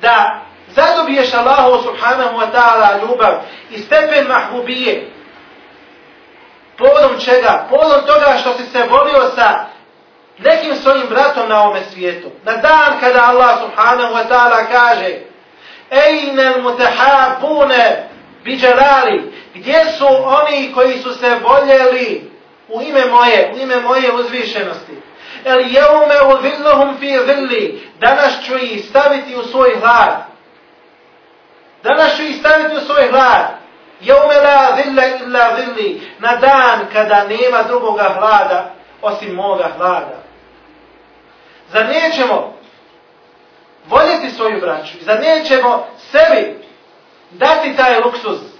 [0.00, 3.34] da zadobiješ Allahu subhanahu wa ta'ala ljubav
[3.70, 5.10] i stepen mahbubije
[6.78, 7.66] povodom čega?
[7.70, 9.64] povodom toga što si se volio sa
[10.38, 15.18] nekim svojim bratom na ovome svijetu na dan kada Allah subhanahu wa ta'ala kaže
[15.90, 18.08] Ejne mutahabune
[18.44, 22.30] biđerali Gdje su oni koji su se voljeli
[22.68, 25.02] u ime moje, u ime moje uzvišenosti?
[25.44, 30.33] El jeume u fi zilli Danas ću ih staviti u svoj hlad.
[31.84, 33.46] Danas ću ih staviti u svoj hlad.
[34.00, 36.12] Jaume la villa illa villi.
[36.18, 40.22] Na dan kada nema drugoga hlada osim moga hlada.
[41.72, 42.54] Zar nećemo
[43.86, 46.64] voljeti svoju braću zar nećemo sebi
[47.30, 48.53] dati taj luksuz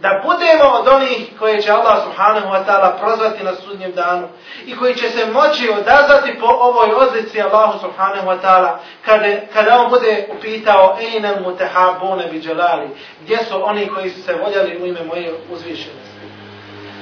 [0.00, 4.28] da budemo od onih koje će Allah subhanahu wa ta'ala prozvati na sudnjem danu
[4.66, 9.80] i koji će se moći odazvati po ovoj odlici Allahu subhanahu wa ta'ala kada, kada
[9.80, 12.88] on bude upitao Ejnel mutehabune bi dželali
[13.22, 16.18] gdje su oni koji su se voljeli u ime moje uzvišenosti.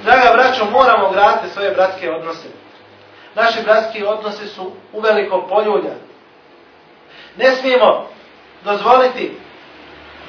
[0.04, 2.48] Draga braćo, moramo graditi svoje bratske odnose.
[3.34, 5.94] Naši bratski odnose su uveliko poljulja.
[7.36, 8.08] Ne smijemo
[8.64, 9.38] dozvoliti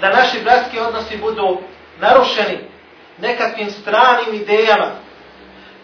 [0.01, 1.57] da naši bratski odnosi budu
[1.99, 2.57] narušeni
[3.17, 4.91] nekakvim stranim idejama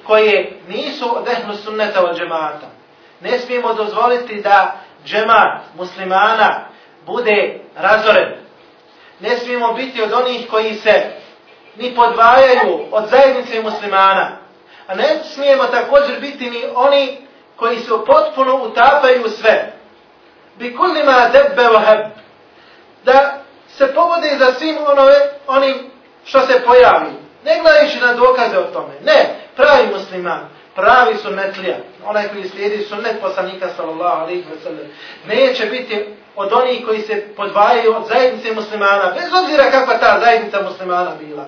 [0.08, 2.68] koje nisu od ehlu sunneta od džemata.
[3.22, 6.68] Ne smijemo dozvoliti da džemat muslimana
[7.06, 8.34] bude razoren.
[9.20, 11.12] Ne smijemo biti od onih koji se
[11.76, 14.38] ni podvajaju od zajednice muslimana.
[14.88, 17.18] A ne smijemo također biti ni oni
[17.56, 19.74] koji se potpuno utapaju sve.
[20.56, 22.00] Bi kullima debbe vaheb.
[23.04, 23.40] Da
[23.78, 25.16] se povode za svim onove,
[25.48, 25.93] onim
[26.26, 27.12] što se pojavi.
[27.46, 28.94] Ne gledajući na dokaze o tome.
[29.06, 34.88] Ne, pravi musliman, pravi sunnetlija, onaj koji slijedi sunnet poslanika sallallahu alaihi wa sallam,
[35.28, 36.06] neće biti
[36.36, 41.46] od onih koji se podvajaju od zajednice muslimana, bez obzira kakva ta zajednica muslimana bila.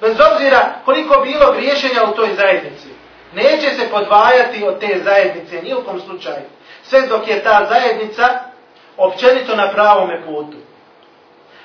[0.00, 2.88] Bez obzira koliko bilo griješenja u toj zajednici.
[3.32, 6.44] Neće se podvajati od te zajednice, nijukom u kom slučaju.
[6.82, 8.38] Sve dok je ta zajednica
[8.96, 10.56] općenito na pravome putu.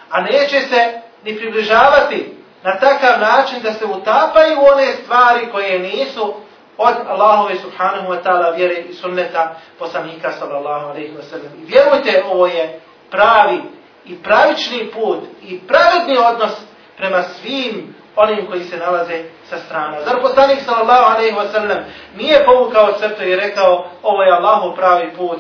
[0.10, 5.80] A neće se ni približavati na takav način da se utapaju u one stvari koje
[5.80, 6.34] nisu
[6.78, 11.52] od Allahove subhanahu wa ta'ala vjere i sunneta poslanika sallallahu alaihi wa sallam.
[11.62, 12.80] I vjerujte, ovo je
[13.12, 13.62] pravi
[14.06, 16.52] i pravični put i pravedni odnos
[16.98, 20.02] prema svim onim koji se nalaze sa strana.
[20.06, 21.78] Zar poslanik sallallahu alaihi wa sallam
[22.16, 25.40] nije povukao crtu i rekao ovo je Allahov pravi put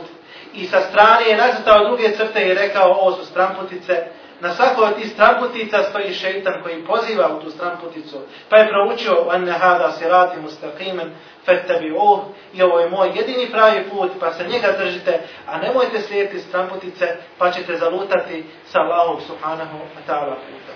[0.53, 4.07] i sa strane je nacrtao druge crte i rekao ovo su stramputice
[4.39, 8.17] na svakoj od tih stramputica stoji šeitan koji poziva u tu stramputicu.
[8.49, 11.09] Pa je proučio an hada sirati mustaqiman
[11.47, 12.19] fattabi'uh
[12.53, 17.17] i ovo je moj jedini pravi put pa se njega držite, a nemojte slijediti stramputice
[17.37, 20.73] pa ćete zalutati sa Allahom subhanahu wa ta'ala puta.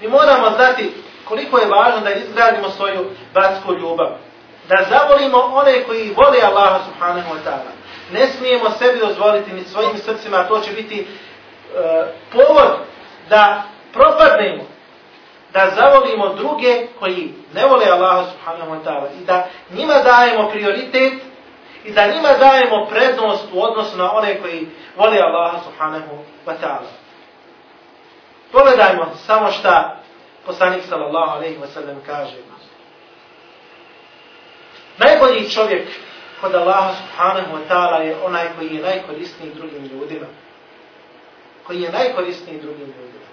[0.00, 0.92] Mi moramo znati
[1.24, 4.10] koliko je važno da izgradimo svoju bratsku ljubav.
[4.68, 7.72] Da zavolimo one koji vole Allaha subhanahu wa ta'ala.
[8.12, 11.06] Ne smijemo sebi dozvoliti ni svojim srcima, to će biti
[11.76, 12.78] E, povod
[13.28, 13.62] da
[13.92, 14.62] propadnemo,
[15.52, 21.12] da zavolimo druge koji ne vole Allaha subhanahu wa ta'ala i da njima dajemo prioritet
[21.84, 26.90] i da njima dajemo prednost u odnosu na one koji vole Allaha subhanahu wa ta'ala.
[28.52, 29.96] Pogledajmo samo šta
[30.46, 32.36] poslanik sallallahu alaihi wa sallam kaže.
[34.98, 35.88] Najbolji čovjek
[36.40, 40.26] kod Allaha subhanahu wa ta'ala je onaj koji je najkorisniji drugim ljudima
[41.70, 43.26] koji je najkorisniji drugim ljudima.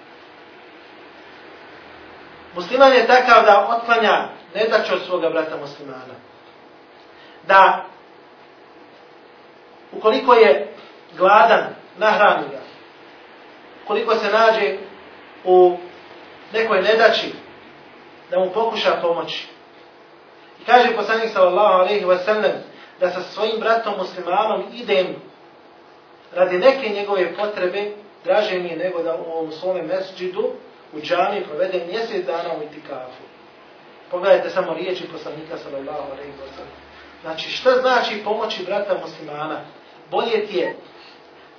[2.55, 6.13] Musliman je takav da otklanja nedaću od svoga brata muslimana.
[7.47, 7.85] Da
[9.91, 10.73] ukoliko je
[11.17, 11.65] gladan,
[11.97, 12.59] nahrani ga.
[13.83, 14.77] Ukoliko se nađe
[15.43, 15.77] u
[16.53, 17.33] nekoj nedaći,
[18.31, 19.47] da mu pokuša pomoći.
[20.61, 22.51] I kaže poslanik sallallahu alaihi wa sallam
[22.99, 25.15] da sa svojim bratom muslimanom idem
[26.35, 27.91] radi neke njegove potrebe
[28.27, 30.51] draže mi je nego da u ovom svome mesđidu
[30.93, 33.23] u džami provedem mjesec dana u itikafu.
[34.11, 36.77] Pogledajte samo riječi poslanika sallallahu alaihi wa sallam.
[37.21, 39.59] Znači šta znači pomoći brata muslimana?
[40.11, 40.75] Bolje ti je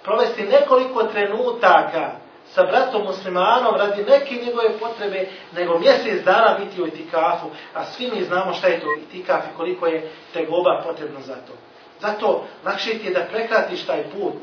[0.03, 2.13] provesti nekoliko trenutaka
[2.55, 8.11] sa bratom muslimanom radi neke njegove potrebe nego mjesec dana biti u itikafu, a svi
[8.15, 11.53] mi znamo šta je to itikaf i koliko je tegoba potrebno za to.
[12.01, 14.35] Zato lakše ti je da prekratiš taj put,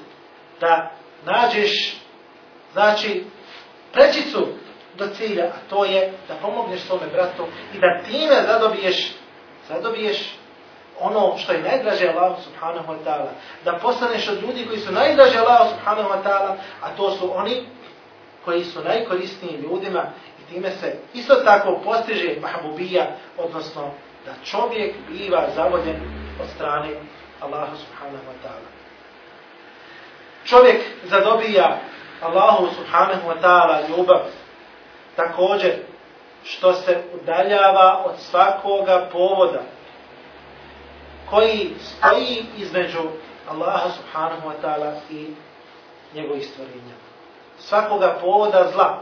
[0.60, 0.92] da
[1.26, 2.05] nađeš
[2.76, 3.24] Znači,
[3.94, 4.48] prečicu
[4.98, 9.12] do cilja, a to je da pomogneš svome bratu i da time zadobiješ,
[9.70, 10.36] zadobiješ
[11.00, 13.30] ono što je najdraže Allah subhanahu wa ta'ala.
[13.66, 17.66] Da postaneš od ljudi koji su najdraže Allah subhanahu wa ta'ala, a to su oni
[18.46, 20.04] koji su najkorisniji ljudima
[20.40, 23.08] i time se isto tako postiže mahbubija,
[23.38, 23.92] odnosno
[24.26, 25.96] da čovjek biva zavoljen
[26.42, 26.90] od strane
[27.42, 28.70] Allaha subhanahu wa ta'ala.
[30.46, 31.80] Čovjek zadobija
[32.22, 34.20] Allahu subhanahu wa ta'ala ljubav
[35.16, 35.72] također
[36.44, 39.62] što se udaljava od svakoga povoda
[41.30, 43.00] koji stoji između
[43.50, 45.28] Allaha subhanahu wa ta'ala i
[46.14, 46.96] njegovih stvorenja.
[47.60, 49.02] Svakoga povoda zla.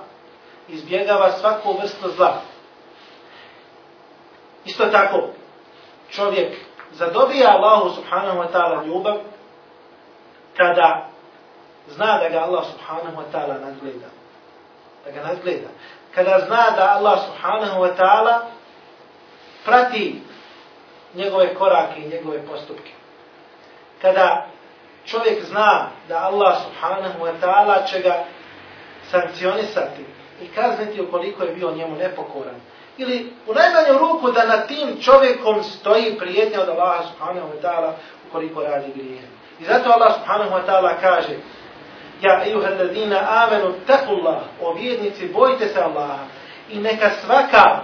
[0.68, 2.42] Izbjegava svaku vrstu zla.
[4.66, 5.28] Isto tako,
[6.10, 6.58] čovjek
[6.92, 9.18] zadobija Allahu subhanahu wa ta'ala ljubav
[10.58, 11.10] kada
[11.88, 14.10] zna da ga Allah subhanahu wa ta'ala nadgleda.
[15.06, 15.70] Da ga nadgleda.
[16.16, 18.42] kada zna da Allah subhanahu wa ta'ala
[19.66, 20.22] prati
[21.14, 22.92] njegove korake i njegove postupke.
[24.02, 24.46] Kada
[25.06, 28.24] čovjek zna da Allah subhanahu wa ta'ala će ga
[29.12, 30.06] sankcionisati
[30.42, 32.56] i kazniti ukoliko je bio njemu nepokoran.
[32.98, 37.94] Ili u najmanju ruku da na tim čovjekom stoji prijetnja od Allaha subhanahu wa ta'ala
[38.30, 39.22] ukoliko radi grije.
[39.60, 41.38] I zato Allah subhanahu wa ta'ala kaže
[42.24, 46.26] Ja ejuha ladina amenu takullah, o vjernici, bojte se Allaha.
[46.70, 47.82] I neka svaka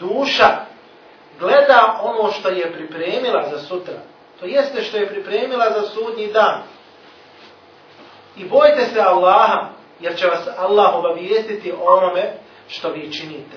[0.00, 0.48] duša
[1.38, 3.94] gleda ono što je pripremila za sutra.
[4.40, 6.62] To jeste što je pripremila za sudnji dan.
[8.36, 9.68] I bojte se Allaha,
[10.00, 12.32] jer će vas Allah obavijestiti o onome
[12.68, 13.56] što vi činite.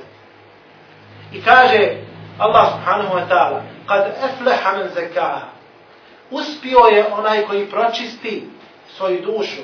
[1.34, 1.95] I kaže
[2.38, 5.47] Allah subhanahu wa ta'ala, kad efleha men zekaha,
[6.32, 8.47] uspio je onaj koji pročisti
[9.02, 9.62] svoju dušu.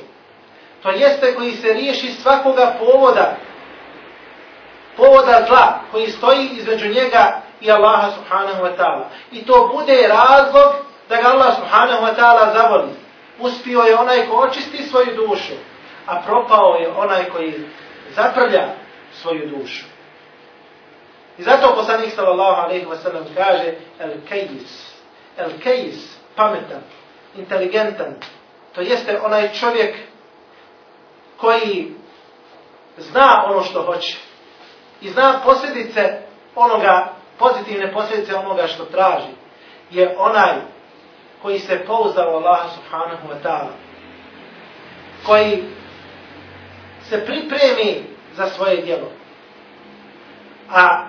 [0.83, 3.35] To jeste koji se riješi svakoga povoda,
[4.97, 9.03] povoda zla koji stoji između njega i Allaha subhanahu wa ta'ala.
[9.31, 10.73] I to bude razlog
[11.09, 12.89] da ga Allah subhanahu wa ta'ala zavoli.
[13.39, 15.53] Uspio je onaj ko očisti svoju dušu,
[16.05, 17.53] a propao je onaj koji
[18.15, 18.67] zaprlja
[19.21, 19.85] svoju dušu.
[21.37, 24.93] I zato poslanik sallallahu alejhi wa sallam kaže el kejis,
[25.37, 26.81] el kejis, pametan,
[27.37, 28.15] inteligentan,
[28.77, 29.95] to jeste onaj čovjek
[31.37, 31.93] koji
[32.97, 34.17] zna ono što hoće
[35.01, 36.21] i zna posljedice
[36.55, 39.31] onoga, pozitivne posljedice onoga što traži,
[39.91, 40.53] je onaj
[41.41, 43.71] koji se pouzdao Allah subhanahu wa ta'ala,
[45.25, 45.63] koji
[47.09, 48.03] se pripremi
[48.35, 49.11] za svoje djelo.
[50.69, 51.07] A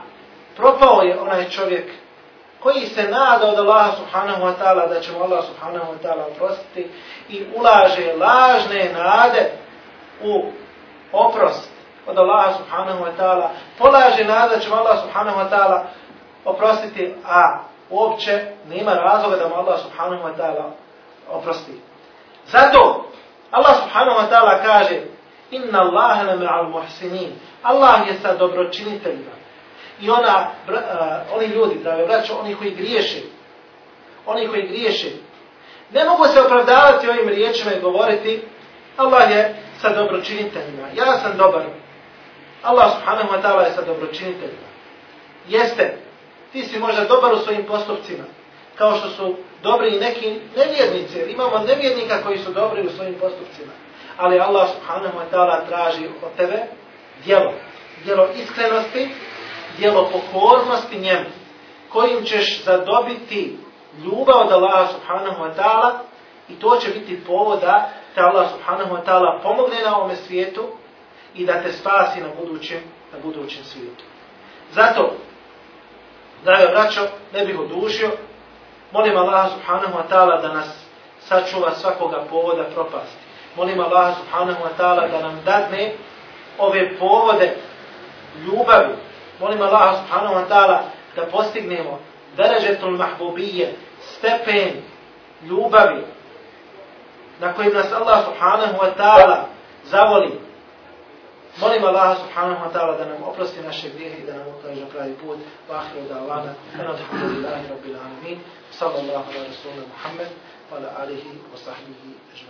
[0.56, 1.90] propao je onaj čovjek
[2.62, 6.26] koji se nada od Allaha subhanahu wa ta'ala da će mu Allah subhanahu wa ta'ala
[6.32, 6.90] oprostiti
[7.28, 9.50] i ulaže lažne nade
[10.22, 10.52] u
[11.12, 11.70] oprost
[12.06, 15.86] od Allaha subhanahu wa ta'ala, polaže nada da će mu Allah subhanahu wa ta'ala
[16.44, 20.70] oprostiti, a uopće nema razloga da mu Allah subhanahu wa ta'ala
[21.30, 21.80] oprosti.
[22.46, 23.04] Zato
[23.50, 25.00] Allah subhanahu wa ta'ala kaže
[25.50, 27.32] Inna Allahe na al muhsinin.
[27.62, 29.32] Allah je sa dobročiniteljima.
[30.00, 30.78] I ona, bra,
[31.30, 33.20] uh, oni ljudi, drage braćo, oni koji griješe,
[34.26, 35.10] oni koji griješe,
[35.92, 38.42] ne mogu se opravdavati ovim riječima i govoriti
[38.96, 40.88] Allah je sa dobročiniteljima.
[40.94, 41.62] Ja sam dobar.
[42.62, 44.68] Allah subhanahu wa ta'ala je sa dobročiniteljima.
[45.48, 45.96] Jeste,
[46.52, 48.24] ti si možda dobar u svojim postupcima,
[48.74, 53.14] kao što su dobri i neki nevjernici, jer imamo nevjernika koji su dobri u svojim
[53.14, 53.72] postupcima.
[54.16, 56.58] Ali Allah subhanahu wa ta'ala traži od tebe
[57.24, 57.52] djelo,
[58.04, 59.08] djelo iskrenosti,
[59.78, 61.26] djelo pokornosti njemu,
[61.92, 63.58] kojim ćeš zadobiti
[64.04, 65.90] ljubav od Allaha subhanahu wa ta'ala
[66.48, 70.68] i to će biti povod da te Allah subhanahu wa ta'ala pomogne na ovome svijetu
[71.34, 72.80] i da te spasi na budućem,
[73.12, 74.04] na budućem svijetu.
[74.72, 75.10] Zato,
[76.44, 77.00] Drage braćo,
[77.32, 78.10] ne bih odužio.
[78.92, 80.68] Molim Allah subhanahu wa ta'ala da nas
[81.20, 83.16] sačuva svakoga povoda propasti.
[83.56, 85.92] Molim Allah subhanahu wa ta'ala da nam dadne
[86.58, 87.56] ove povode
[88.46, 88.94] ljubavi.
[89.40, 90.82] Molim Allah subhanahu wa ta'ala
[91.16, 91.98] da postignemo
[92.36, 94.82] deređetul mahbubije, stepen
[95.42, 96.04] ljubavi
[97.40, 99.46] na kojim nas Allah subhanahu wa ta'ala
[99.84, 100.48] zavoli
[101.58, 105.14] Molim Allah subhanahu wa ta'ala da nam oprosti naše grijehe i da nam ukaže pravi
[105.14, 105.38] put.
[105.68, 106.54] Wa ahiru da'vana.
[106.78, 108.38] Alhamdulillahi rabbil alamin.
[108.70, 110.30] Sallallahu ala rasulina Muhammed
[110.70, 112.47] wa ala alihi wa sahbihi ajma'in.